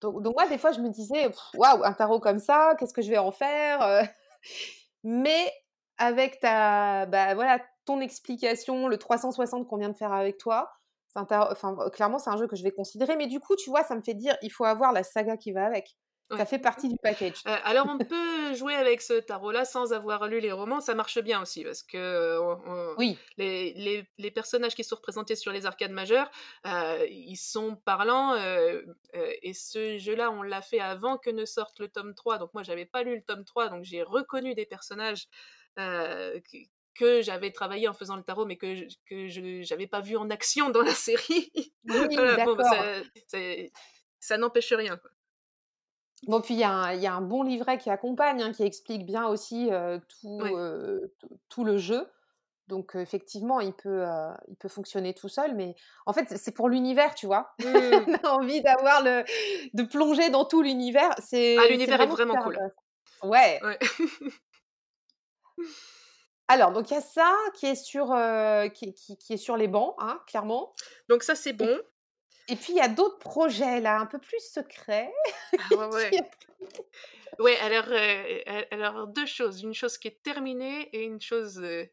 [0.02, 3.00] donc, donc, moi, des fois, je me disais, waouh, un tarot comme ça, qu'est-ce que
[3.00, 4.02] je vais en faire euh?
[5.04, 5.50] Mais
[5.96, 10.70] avec ta, bah voilà, ton explication, le 360 qu'on vient de faire avec toi,
[11.14, 13.16] enfin, clairement, c'est un jeu que je vais considérer.
[13.16, 15.52] Mais du coup, tu vois, ça me fait dire, il faut avoir la saga qui
[15.52, 15.96] va avec.
[16.36, 17.42] Ça fait partie du package.
[17.46, 20.80] Euh, alors, on peut jouer avec ce tarot-là sans avoir lu les romans.
[20.80, 23.18] Ça marche bien aussi parce que euh, oui.
[23.36, 26.30] les, les, personnages qui sont représentés sur les arcades majeures,
[26.66, 28.34] euh, ils sont parlants.
[29.14, 32.38] et ce jeu-là, on l'a fait avant que ne sorte le tome 3.
[32.38, 33.68] Donc, moi, j'avais pas lu le tome 3.
[33.68, 35.28] Donc, j'ai reconnu des personnages
[36.94, 40.70] que j'avais travaillé en faisant le tarot, mais que, je n'avais pas vu en action
[40.70, 41.50] dans la série.
[41.84, 42.58] Oui, d'accord.
[44.20, 44.98] ça, n'empêche rien.
[46.28, 49.70] Bon, puis il y, a un bon livret qui accompagne, hein, qui explique bien aussi
[50.08, 50.40] tout,
[51.48, 52.08] tout, le jeu.
[52.68, 54.04] Donc effectivement, il peut,
[54.48, 55.74] il peut fonctionner tout seul, mais
[56.06, 57.52] en fait, c'est pour l'univers, tu vois.
[57.58, 57.64] Mmh.
[58.24, 59.24] On a envie d'avoir le,
[59.74, 61.10] de plonger dans tout l'univers.
[61.18, 62.58] C'est, ah, l'univers est vraiment, cool.
[63.24, 63.60] Ouais.
[63.62, 63.78] ouais.
[66.48, 68.94] Alors, donc il y a ça qui est sur, euh, qui,
[69.30, 70.74] est sur les bancs, hein, clairement.
[71.08, 71.78] Donc ça, c'est bon?
[72.48, 75.12] Et puis il y a d'autres projets là, un peu plus secrets.
[75.70, 76.10] Ah ouais,
[77.38, 77.56] ouais.
[77.58, 79.62] alors, euh, alors deux choses.
[79.62, 81.84] Une chose qui est terminée et une chose euh,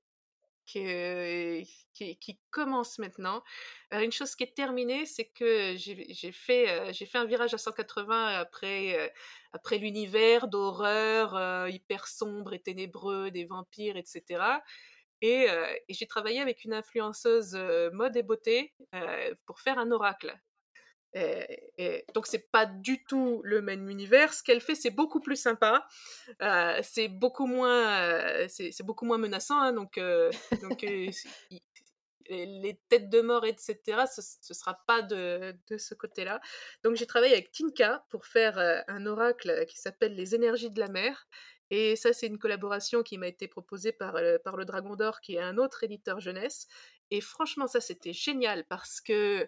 [0.72, 3.44] qui, commence maintenant.
[3.92, 8.40] une chose qui est terminée, c'est que j'ai fait, j'ai fait un virage à 180
[8.40, 9.14] après,
[9.54, 14.62] après l'univers d'horreur hyper sombre et ténébreux des vampires, etc.
[15.22, 15.48] Et,
[15.90, 17.56] j'ai travaillé avec une influenceuse
[17.94, 18.74] mode et beauté
[19.46, 20.40] pour faire un oracle.
[21.14, 24.34] Et, et, donc c'est pas du tout le même univers.
[24.34, 25.88] Ce qu'elle fait, c'est beaucoup plus sympa.
[26.42, 29.60] Euh, c'est beaucoup moins, euh, c'est beaucoup moins menaçant.
[29.60, 30.32] Hein, donc, euh,
[30.62, 30.82] donc
[32.30, 34.06] les, têtes de mort, etc.
[34.14, 36.42] Ce, ce sera pas de, de ce côté-là.
[36.84, 40.90] Donc j'ai travaillé avec Tinka pour faire un oracle qui s'appelle les énergies de la
[40.90, 41.28] mer.
[41.72, 45.36] Et ça, c'est une collaboration qui m'a été proposée par, par le Dragon d'Or, qui
[45.36, 46.68] est un autre éditeur jeunesse.
[47.12, 49.48] Et franchement, ça, c'était génial parce que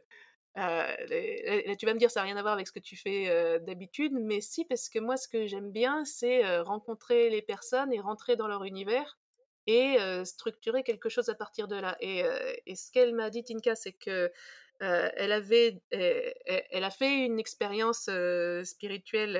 [0.57, 3.29] euh, tu vas me dire, ça n'a rien à voir avec ce que tu fais
[3.29, 7.41] euh, d'habitude, mais si, parce que moi, ce que j'aime bien, c'est euh, rencontrer les
[7.41, 9.17] personnes et rentrer dans leur univers
[9.67, 11.95] et structurer quelque chose à partir de là.
[11.99, 12.23] Et,
[12.75, 14.31] ce qu'elle m'a dit, Tinka, c'est que
[14.79, 18.09] elle avait, elle, a fait une expérience
[18.63, 19.39] spirituelle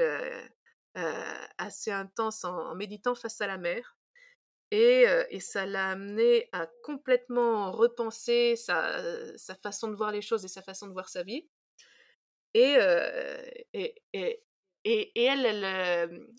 [1.58, 3.98] assez intense en, méditant face à la mer.
[4.72, 9.02] Et, ça l'a amené à complètement repenser sa,
[9.62, 11.48] façon de voir les choses et sa façon de voir sa vie.
[12.54, 12.78] Et,
[13.74, 15.46] et, elle,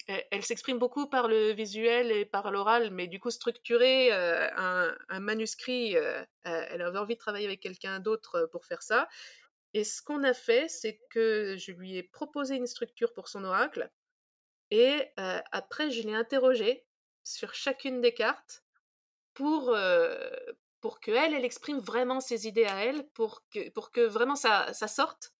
[0.06, 5.94] elle, s'exprime beaucoup par le visuel et par l'oral, mais du coup, structurer un, manuscrit,
[6.44, 9.08] elle avait envie de travailler avec quelqu'un d'autre pour faire ça.
[9.74, 13.44] Et ce qu'on a fait, c'est que je lui ai proposé une structure pour son
[13.44, 13.90] oracle.
[14.70, 16.86] Et après, je l'ai interrogée
[17.24, 18.64] sur chacune des cartes
[19.34, 19.76] pour,
[20.80, 24.72] pour qu'elle, elle exprime vraiment ses idées à elle, pour que, pour que vraiment ça,
[24.72, 25.32] ça sorte,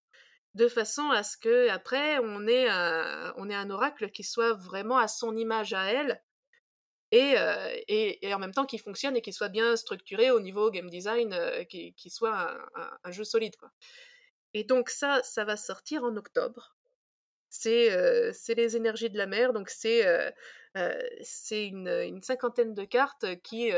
[0.55, 4.99] de façon à ce que après on ait, un, on un oracle qui soit vraiment
[4.99, 6.23] à son image à elle,
[7.13, 7.35] et,
[7.89, 10.89] et, et, en même temps qui fonctionne et qui soit bien structuré au niveau game
[10.89, 11.37] design,
[11.69, 12.35] qui, qui, soit
[12.75, 13.55] un, un, jeu solide.
[13.57, 13.71] Quoi.
[14.55, 16.75] Et donc ça, ça va sortir en octobre.
[17.53, 20.03] C'est, les énergies de la mer, donc c'est,
[21.53, 23.71] une, cinquantaine de cartes qui,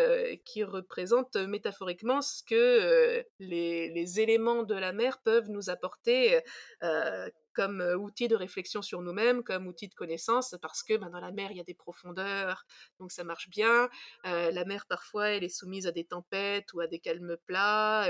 [0.62, 6.40] représentent métaphoriquement ce que les, les, éléments de la mer peuvent nous apporter
[7.52, 11.32] comme outil de réflexion sur nous-mêmes, comme outil de connaissance, parce que ben, dans la
[11.32, 12.64] mer, il y a des profondeurs,
[13.00, 13.88] donc ça marche bien.
[14.24, 18.08] la mer, parfois, elle est soumise à des tempêtes ou à des calmes plats.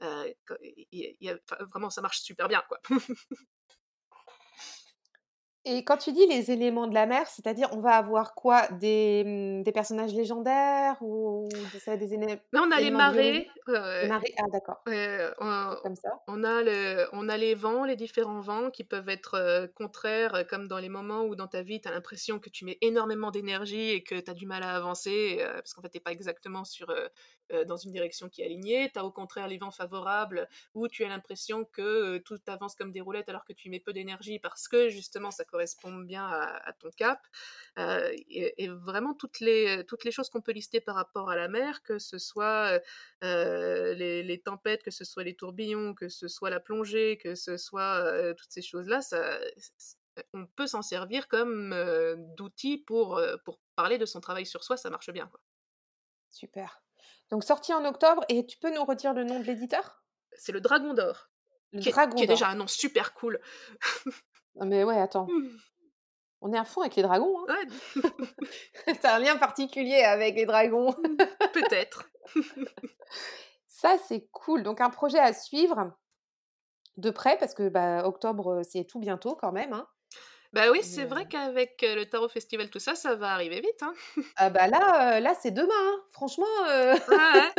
[0.00, 2.80] vraiment, ça marche super bien, quoi.
[5.68, 8.68] Et quand tu dis les éléments de la mer, c'est-à-dire on va avoir quoi?
[8.68, 11.48] Des, mmh, des, personnages légendaires ou
[11.80, 13.48] ça, des éléments on a les marées.
[13.66, 14.80] les marées, ah d'accord.
[15.82, 16.22] comme ça.
[16.28, 20.68] On a, le, on a les vents, les différents vents qui peuvent être contraires, comme
[20.68, 23.90] dans les moments où dans ta vie tu as l'impression que tu mets énormément d'énergie
[23.90, 26.62] et que tu as du mal à avancer, parce qu'en fait tu n'es pas exactement
[26.62, 26.94] sur,
[27.66, 28.88] dans une direction qui est alignée.
[28.92, 32.92] Tu as au contraire les vents favorables où tu as l'impression que tout avance comme
[32.92, 35.55] des roulettes alors que tu mets peu d'énergie parce que justement ça correspond
[36.04, 37.20] bien à, ton cap.
[37.78, 41.48] Euh, et, vraiment toutes les, toutes les choses qu'on peut lister par rapport à la
[41.48, 42.80] mer, que ce soit
[43.24, 47.56] euh, les, tempêtes, que ce soit les tourbillons, que ce soit la plongée, que ce
[47.56, 49.38] soit euh, toutes ces choses-là, ça,
[50.32, 51.74] on peut s'en servir comme
[52.36, 55.30] d'outil pour, pour parler de son travail sur soi, ça marche bien.
[56.30, 56.82] Super.
[57.30, 60.02] Donc sorti en octobre, et tu peux nous redire le nom de l'éditeur?
[60.32, 61.30] C'est le Dragon d'Or.
[61.72, 63.40] Le qui, Dragon qui est déjà un nom super cool.
[64.64, 65.26] mais ouais, attends.
[65.26, 65.48] Mmh.
[66.40, 67.36] On est à fond avec les dragons.
[67.48, 67.56] Hein
[67.96, 68.94] ouais.
[69.02, 70.92] T'as un lien particulier avec les dragons.
[70.92, 71.16] Mmh,
[71.52, 72.08] peut-être.
[73.68, 74.62] Ça, c'est cool.
[74.62, 75.92] Donc, un projet à suivre
[76.96, 79.72] de près, parce que bah, octobre, c'est tout bientôt quand même.
[79.72, 79.86] Hein.
[80.52, 83.82] Bah oui, c'est vrai qu'avec le Tarot Festival, tout ça, ça va arriver vite.
[83.82, 83.92] Hein.
[84.36, 85.68] ah bah là, là c'est demain.
[85.68, 86.02] Hein.
[86.12, 86.46] Franchement.
[86.64, 87.52] ouais.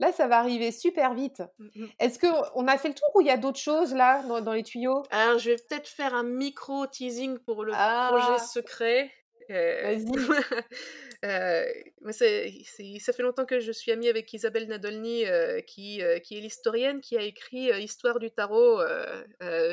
[0.00, 1.42] Là, ça va arriver super vite.
[1.58, 1.86] Mmh, mmh.
[1.98, 4.62] Est-ce qu'on a fait le tour ou il y a d'autres choses là dans, les
[4.62, 5.02] tuyaux?
[5.10, 8.38] Alors, je vais peut-être faire un micro teasing pour le projet ah!
[8.38, 9.10] secret.
[9.50, 10.04] Euh, Vas-y.
[11.24, 16.40] euh, ça fait longtemps que je suis amie avec Isabelle Nadolny, euh, qui, qui est
[16.40, 18.80] l'historienne, qui a écrit Histoire du tarot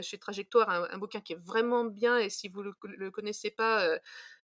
[0.02, 2.18] chez Trajectoire, un, un, bouquin qui est vraiment bien.
[2.18, 4.00] Et si vous ne le, le, connaissez pas,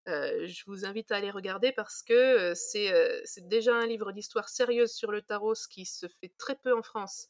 [0.06, 5.12] je vous invite à aller regarder parce que c'est déjà un livre d'histoire sérieuse sur
[5.12, 7.28] le tarot, ce qui se fait très peu en France,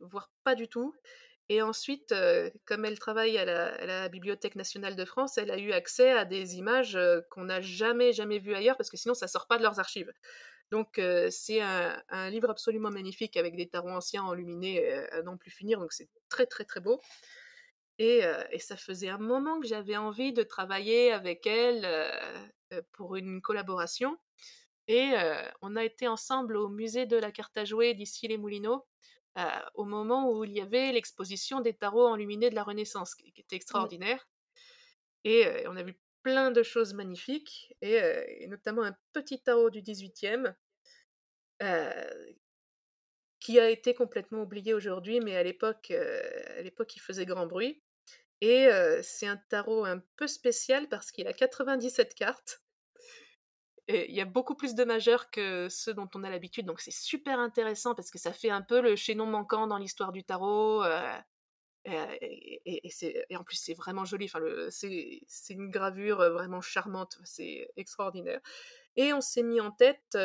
[0.00, 0.94] voire pas du tout.
[1.50, 2.14] Et ensuite,
[2.66, 6.56] comme elle travaille à la, Bibliothèque nationale de France, elle a eu accès à des
[6.56, 6.98] images
[7.30, 10.12] qu'on n'a jamais, jamais vues ailleurs, parce que sinon, ça sort pas de leurs archives.
[10.70, 11.00] Donc,
[11.30, 15.80] c'est un, un, livre absolument magnifique avec des tarots anciens enluminés à n'en plus finir,
[15.80, 17.00] donc c'est très, très, très beau.
[17.98, 18.22] Et,
[18.58, 21.86] ça faisait un moment que j'avais envie de travailler avec elle
[22.92, 24.16] pour une collaboration.
[24.86, 25.12] Et
[25.62, 28.86] on a été ensemble au musée de la carte à jouer d'ici les Moulineaux,
[29.74, 33.56] au moment où il y avait l'exposition des tarots enluminés de la Renaissance, qui, était
[33.56, 33.56] mmh.
[33.56, 34.28] extraordinaire.
[35.24, 40.54] Et on a vu plein de choses magnifiques, et, notamment un petit tarot du 18e,
[43.40, 47.82] qui a été complètement oublié aujourd'hui, mais à l'époque, à l'époque, il faisait grand bruit.
[48.40, 48.68] Et
[49.02, 52.62] c'est un tarot un peu spécial parce qu'il a 97 cartes.
[53.88, 56.92] Il y a beaucoup plus de majeurs que ceux dont on a l'habitude, donc c'est
[56.92, 60.84] super intéressant parce que ça fait un peu le chaînon manquant dans l'histoire du tarot.
[61.86, 64.26] et, en plus, c'est vraiment joli.
[64.26, 67.18] Enfin, c'est, une gravure vraiment charmante.
[67.24, 68.40] C'est extraordinaire.
[68.96, 70.16] Et on s'est mis en tête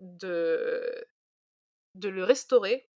[0.00, 1.06] de
[2.02, 2.88] le restaurer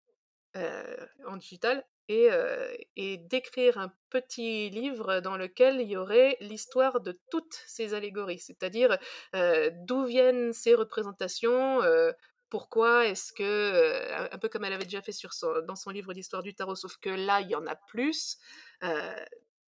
[0.55, 7.63] en digital et, d'écrire un petit livre dans lequel il y aurait l'histoire de toutes
[7.67, 8.97] ces allégories, c'est-à-dire
[9.35, 11.81] d'où viennent ces représentations,
[12.49, 15.13] pourquoi est-ce que, un peu comme elle avait déjà fait
[15.67, 18.39] dans son livre d'histoire du tarot, sauf que là, il y en a plus,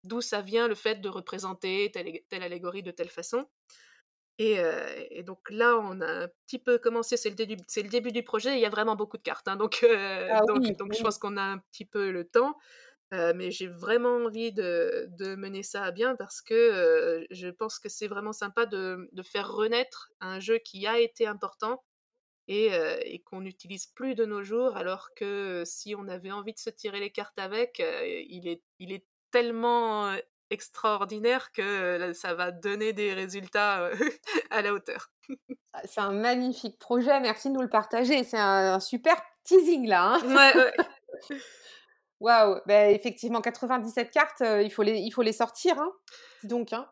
[0.03, 3.45] d'où ça vient le fait de représenter telle allégorie de telle façon.
[4.41, 8.23] Et, donc là, on a un petit peu commencé, c'est le, début, le début du
[8.23, 9.47] projet, il y a vraiment beaucoup de cartes.
[9.47, 12.57] Hein, donc, ah donc, je pense qu'on a un petit peu le temps.
[13.11, 18.07] mais j'ai vraiment envie de, mener ça à bien parce que je pense que c'est
[18.07, 21.83] vraiment sympa de, faire renaître un jeu qui a été important
[22.47, 22.71] et,
[23.05, 26.71] et qu'on n'utilise plus de nos jours, alors que si on avait envie de se
[26.71, 30.15] tirer les cartes avec, il, est, il est tellement
[30.51, 33.89] extraordinaire que ça va donner des résultats
[34.51, 35.09] à la hauteur.
[35.73, 38.23] Ah, c'est un magnifique projet, merci de nous le partager.
[38.23, 40.19] C'est un, super teasing là.
[40.23, 40.53] Hein.
[40.55, 41.37] ouais,
[42.19, 45.79] Waouh, bah, effectivement, 97 cartes, il, faut les, il faut les sortir.
[45.79, 45.91] Hein.
[46.43, 46.87] Donc, hein.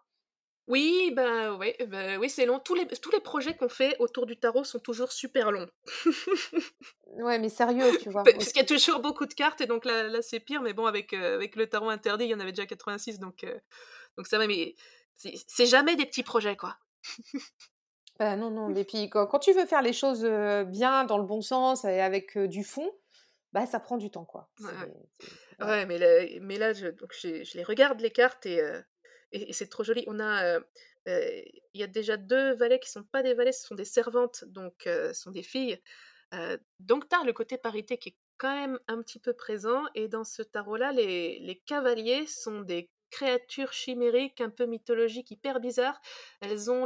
[0.70, 2.60] Oui, bah, ouais, bah, oui, c'est long.
[2.60, 5.70] Tous les tous les projets qu'on fait autour du tarot sont toujours super longs.
[7.08, 8.26] Ouais, mais sérieux, tu vois?
[8.26, 10.62] Bah, parce qu'il y a toujours beaucoup de cartes et donc là là, c'est pire,
[10.62, 13.44] mais bon, avec, heu, avec le tarot interdit, il y en avait déjà 86 donc
[13.44, 13.60] heu,
[14.18, 14.76] donc ça va, mais
[15.16, 16.78] c'est jamais des petits projets, quoi.
[18.20, 20.26] Bah, non, non, mais puis quand quand tu veux faire les choses,
[20.68, 22.92] bien, dans le bon sens et avec, du fond,
[23.54, 24.50] bah, ça prend du temps, quoi.
[25.62, 28.84] Ouais, mais le mais là, je donc j'ai je les regarde les cartes et heu
[29.32, 30.04] et c'est trop joli.
[30.08, 30.66] On a, heu
[31.08, 31.22] heu,
[31.74, 34.44] il y a déjà 2 valets qui sont pas des valets, ce sont des servantes,
[34.48, 35.80] donc heu, ce sont des filles.
[36.80, 40.08] Donc tu as le côté parité qui est quand même un petit peu présent et
[40.08, 46.00] dans ce tarot-là, les cavaliers sont des créatures chimériques, un peu mythologiques, hyper bizarres.
[46.42, 46.86] Elles ont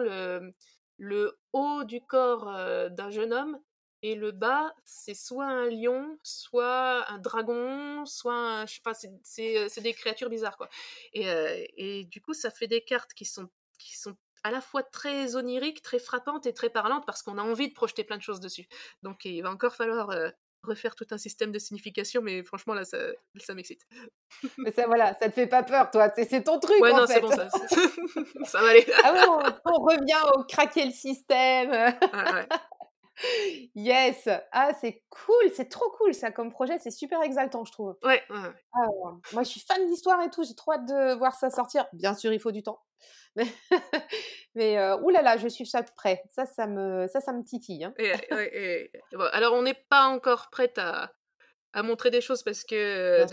[0.98, 2.46] le haut du corps,
[2.92, 3.60] d'un jeune homme
[4.04, 8.94] et le bas, c'est soit un lion, soit un dragon, soit un je sais pas,
[8.94, 9.10] c'est
[9.70, 10.70] c'est des créatures bizarres, quoi
[11.14, 11.48] et heu
[11.78, 13.50] et du coup, ça fait des cartes qui sont
[13.80, 17.42] qui sont à la fois très oniriques, très frappantes et très parlantes parce qu'on a
[17.44, 18.68] envie de projeter plein de choses dessus.
[19.04, 20.32] Donc il va encore falloir, heu,
[20.64, 22.98] refaire tout un système de signification, mais franchement là, ça
[23.38, 23.86] ça m'excite.
[24.58, 27.08] Mais ça, voilà, ça te fait pas peur, toi, c'est ton truc, Ouais, en non,
[27.08, 27.48] c'est bon ça
[28.46, 28.86] ça va aller.
[29.04, 29.20] Ah ouais,
[29.66, 32.48] on on revient au craquer le système, ouais.
[33.76, 34.28] Yes!
[34.52, 37.96] Ah, c'est cool, c'est trop cool ça comme projet, c'est super exaltant, je trouve.
[38.04, 38.54] Ouais, ouais, ouais.
[38.74, 41.50] Ah ouais, moi je suis fan d'histoire et tout, j'ai trop hâte de voir ça
[41.50, 41.86] sortir.
[41.94, 42.82] Bien sûr, il faut du temps.
[44.56, 46.22] Mais là là, je suis ça de près.
[46.30, 47.94] Ça, ça me ça, ça me titille, hein.
[47.98, 51.12] Et et bon, alors on n'est pas encore prête à
[51.74, 53.26] à montrer des choses parce que,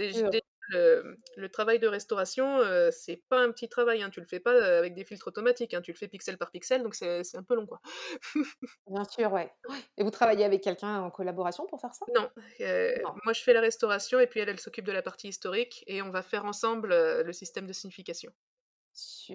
[0.70, 4.10] le le travail de restauration, heu, c'est pas un petit travail, hein.
[4.10, 5.82] Tu le fais pas, heu, avec des filtres automatiques, hein.
[5.82, 7.80] Tu le fais pixel par pixel, donc c'est un peu long, quoi.
[8.86, 9.52] Bien sûr, ouais.
[9.96, 12.06] Et vous travaillez avec quelqu'un en collaboration pour faire ça?
[12.08, 13.20] Non, heu, Non.
[13.24, 16.02] moi je fais la restauration et puis elle, elle s'occupe de la partie historique et
[16.02, 16.88] on va faire ensemble,
[17.22, 18.32] le système de signification.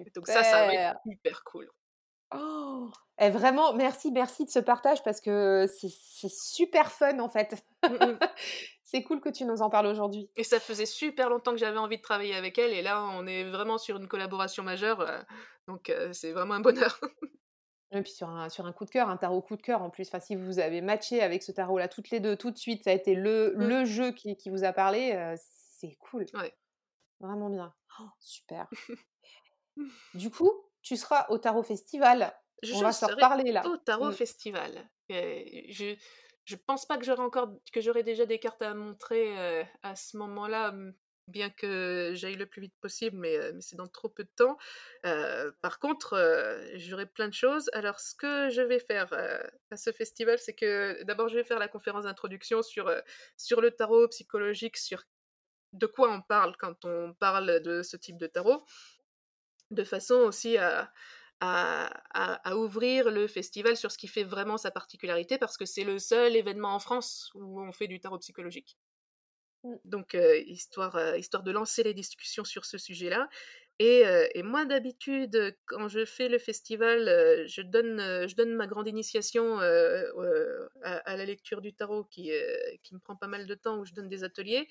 [0.05, 0.99] Et donc ça, ça va être Super!
[1.05, 1.69] hyper cool.
[2.31, 2.91] Oh!
[3.19, 5.89] Et vraiment merci, merci de ce partage parce que c'est
[6.29, 7.55] super fun, en fait.
[7.87, 8.19] Mmh mh.
[8.95, 10.31] C'est cool que tu nous en parles aujourd'hui.
[10.37, 13.25] Et ça faisait super longtemps que j'avais envie de travailler avec elle et là, on
[13.25, 15.19] est vraiment sur une collaboration majeure, heu,
[15.67, 16.99] donc heu, c'est vraiment un bonheur.
[17.91, 19.89] Et puis sur un sur un coup de cœur, un tarot coup de cœur en
[19.89, 20.07] plus.
[20.07, 22.89] Enfin, si vous avez matché avec ce tarot-là toutes les 2 tout de suite, ça
[22.91, 23.75] a été le Mmh.
[23.75, 26.25] le jeu qui qui vous a parlé, heu, c'est cool.
[26.33, 26.55] Ouais.
[27.19, 27.73] Vraiment bien.
[27.99, 28.67] Oh, super.
[30.13, 32.33] Du coup, tu seras au tarot festival.
[32.71, 33.69] On Je va se reparler là.
[33.69, 34.11] au tarot Mmh.
[34.11, 34.89] festival.
[35.09, 35.95] Je
[36.45, 39.95] je pense pas que j'aurai encore que j'aurai déjà des cartes à montrer, heu, à
[39.95, 40.73] ce moment-là,
[41.27, 44.57] bien que j'aille le plus vite possible, mais mais c'est dans trop peu de temps.
[45.05, 46.15] Heu, par contre,
[46.75, 47.69] j'aurai plein de choses.
[47.73, 49.11] Alors ce que je vais faire,
[49.71, 52.91] à ce festival, c'est que d'abord je vais faire la conférence d'introduction sur,
[53.37, 55.03] sur le tarot psychologique, sur
[55.73, 58.65] de quoi on parle quand on parle de ce type de tarot.
[59.71, 60.91] De façon aussi à
[61.41, 65.65] à à à ouvrir le festival sur ce qui fait vraiment sa particularité, parce que
[65.65, 68.77] c'est le seul événement en France où on fait du tarot psychologique.
[69.63, 69.75] Mmh.
[69.85, 73.29] Donc heu, histoire, heu, histoire de lancer les discussions sur ce sujet-là
[73.79, 74.03] et
[74.35, 79.59] et moi d'habitude, quand je fais le festival, je donne, je donne ma grande initiation,
[79.59, 82.31] à à la lecture du tarot qui,
[82.83, 84.67] qui me prend pas mal de temps, où je donne des ateliers.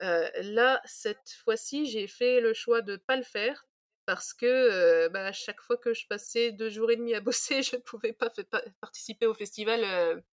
[0.00, 3.66] Là, cette fois-ci, j'ai fait le choix de pas le faire
[4.08, 7.76] parce que, à chaque fois que je passais 2 jours et demi à bosser, je
[7.76, 8.32] ne pouvais pas
[8.80, 9.82] participer au festival,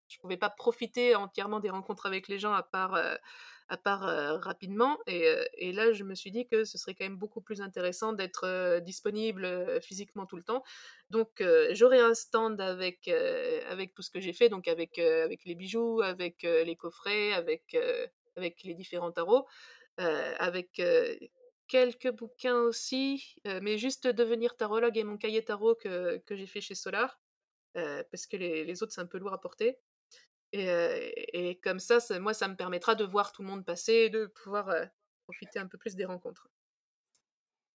[0.08, 2.94] je pouvais pas profiter entièrement des rencontres avec les gens à part,
[4.42, 8.14] rapidement et là, je me suis dit que ce serait quand même beaucoup plus intéressant
[8.14, 10.64] d'être, disponible, physiquement tout le temps.
[11.10, 13.12] Donc j'aurai un stand avec,
[13.94, 17.76] tout ce que j'ai fait, donc avec, les bijoux, avec, les coffrets, avec,
[18.38, 19.46] les différents tarots,
[19.98, 20.82] avec,
[21.68, 26.62] quelques bouquins aussi, mais juste devenir tarologue et mon cahier tarot que que j'ai fait
[26.62, 27.20] chez Solar,
[27.74, 29.80] parce que les les autres, c'est un peu lourd à porter
[30.54, 34.10] et et comme ça, ça moi, ça me permettra de voir tout le monde passer,
[34.10, 34.74] de pouvoir,
[35.26, 36.50] profiter un peu plus des rencontres.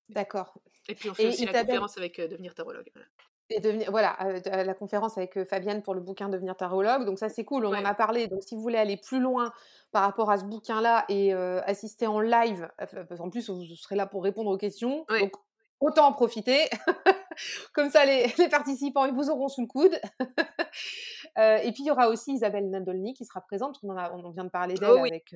[0.09, 3.09] D'accord Et puis on fait et aussi la conférence avec, devenir tarologue, voilà.
[3.51, 7.28] Et devenir voilà, la conférence avec, heu, Fabienne pour le bouquin Devenir tarologue, donc ça,
[7.28, 9.53] c'est cool, on en a parlé, donc si vous voulez aller plus loin
[9.92, 13.96] par rapport à ce bouquin-là et heu, assister en live, parce qu'en plus, vous serez
[13.96, 15.20] là pour répondre aux questions, Ouais.
[15.20, 15.32] donc
[15.80, 16.68] autant en profiter.
[17.74, 19.98] Comme ça, les les participants, ils vous auront sous le coude.
[21.38, 24.30] Et puis, il y aura aussi Isabelle Nadolny qui sera présente, qu'on en a on
[24.30, 25.11] vient de parler d'elle Oh oui!
[25.11, 25.34] avec,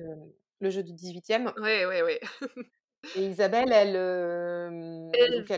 [0.61, 2.19] le jeu du 18e Ouais, ouais, ouais.
[3.15, 3.95] et Isabelle, elle,
[5.13, 5.51] Elle donc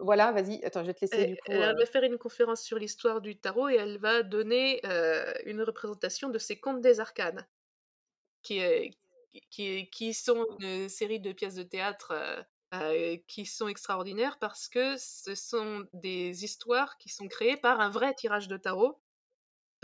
[0.00, 2.18] voilà, vas-y, attends, je vais te laisser Et du coup, elle heu va faire une
[2.18, 6.80] conférence sur l'histoire du tarot et elle va donner, heu, une représentation de ces Contes
[6.80, 7.46] des Arcanes,
[8.42, 8.60] qui
[9.50, 12.14] qui qui sont une série de pièces de théâtre,
[12.74, 17.90] heu, qui sont extraordinaires parce que ce sont des histoires qui sont créées par un
[17.90, 19.03] vrai tirage de tarot.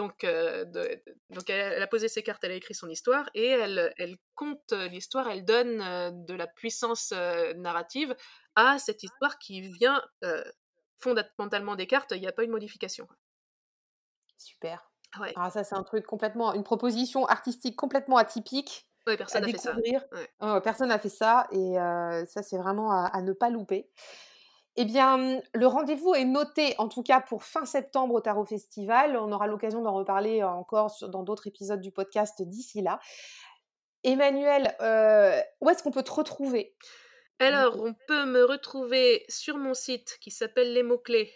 [0.00, 0.24] Donc,
[1.28, 4.72] donc elle, a posé ses cartes, elle a écrit son histoire et elle, elle compte
[4.72, 7.12] l'histoire, elle donne de la puissance
[7.56, 8.16] narrative
[8.56, 10.02] à cette histoire qui vient
[10.96, 12.12] fondamentalement des cartes.
[12.12, 13.06] Il n'y a pas une modification.
[14.38, 14.90] Super.
[15.36, 18.88] Ah, ça, c'est un truc complètement, une proposition artistique complètement atypique.
[19.06, 19.76] Ouais, personne n'a fait ça.
[20.62, 21.74] Personne n'a fait ça et
[22.26, 23.90] ça, c'est vraiment à, ne pas louper.
[24.76, 28.46] Eh bien, mmh, le rendez-vous est noté, en tout cas pour fin septembre au Tarot
[28.46, 29.16] Festival.
[29.16, 33.00] On aura l'occasion d'en reparler encore dans d'autres épisodes du podcast d'ici là.
[34.02, 34.74] Emmanuel,
[35.60, 36.74] où est-ce qu'on peut te retrouver?
[37.38, 41.32] Alors, on peut me retrouver sur mon site qui s'appelle Les mots-clés.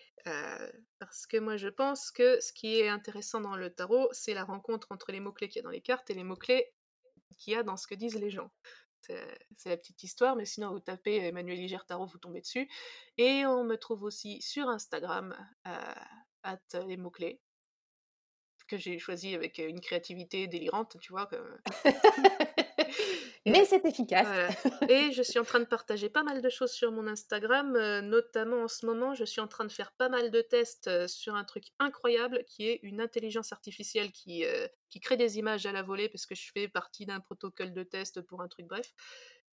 [0.99, 4.45] parce que moi je pense que ce qui est intéressant dans le tarot, c'est la
[4.45, 6.73] rencontre entre les mots-clés qu'il y a dans les cartes et les mots-clés
[7.39, 8.51] qu'il y a dans ce que disent les gens.
[9.57, 12.69] C'est la petite histoire, mais sinon vous tapez Emmanuel Liger Tarot, vous tombez dessus.
[13.19, 17.41] Et on me trouve aussi sur Instagram, à les mots-clés,
[18.69, 21.29] que j'ai choisi avec une créativité délirante, tu vois.
[23.47, 24.27] Mais c'est efficace.
[24.89, 28.63] Et je suis en train de partager pas mal de choses sur mon Instagram, notamment
[28.63, 31.45] en ce moment, je suis en train de faire pas mal de tests sur un
[31.45, 34.45] truc incroyable qui est une intelligence artificielle qui,
[34.89, 37.83] qui crée des images à la volée parce que je fais partie d'un protocole de
[37.83, 38.95] test pour un truc bref.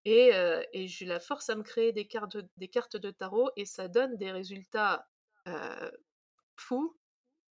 [0.05, 0.31] Et,
[0.73, 3.87] et je la force à me créer des cartes, des cartes de tarot et ça
[3.87, 5.07] donne des résultats
[6.55, 6.95] fous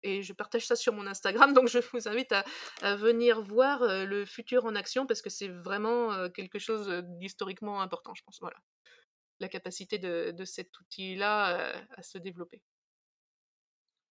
[0.03, 4.25] et je partage ça sur mon Instagram, donc je vous invite à, venir voir le
[4.25, 6.89] futur en action parce que c'est vraiment quelque chose
[7.19, 8.39] d'historiquement important, je pense.
[8.41, 8.57] Voilà,
[9.39, 12.63] la capacité de, cet outil-là à se développer.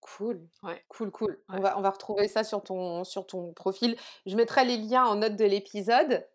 [0.02, 0.84] Cool, ouais.
[0.88, 1.38] cool, cool.
[1.50, 3.98] On, va, on va retrouver ça sur ton, sur ton profil.
[4.26, 6.26] Je mettrai les liens en note de l'épisode.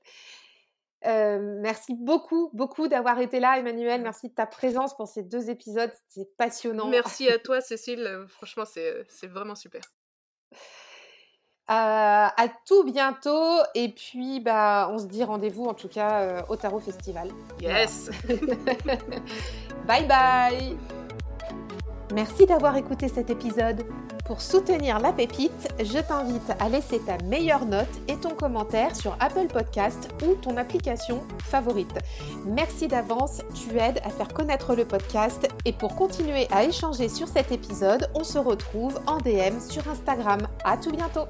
[1.06, 4.02] Euh, merci beaucoup, beaucoup d'avoir été là, Emmanuel.
[4.02, 5.92] Merci de ta présence pour ces deux épisodes.
[6.08, 6.88] C'était passionnant.
[6.88, 8.24] Merci à toi, Cécile.
[8.28, 9.82] Franchement, c'est vraiment super.
[11.70, 13.58] Euh, à tout bientôt.
[13.74, 17.30] Et puis, bah, on se dit rendez-vous en tout cas euh, au Tarot Festival.
[17.60, 18.10] Yes.
[19.86, 20.76] bye bye.
[22.12, 23.82] Merci d'avoir écouté cet épisode.
[24.24, 29.16] Pour soutenir la pépite, je t'invite à laisser ta meilleure note et ton commentaire sur
[29.20, 31.98] Apple Podcast ou ton application favorite.
[32.46, 37.28] Merci d'avance, tu aides à faire connaître le podcast et pour continuer à échanger sur
[37.28, 40.40] cet épisode, on se retrouve en DM sur Instagram.
[40.64, 41.26] À tout bientôt.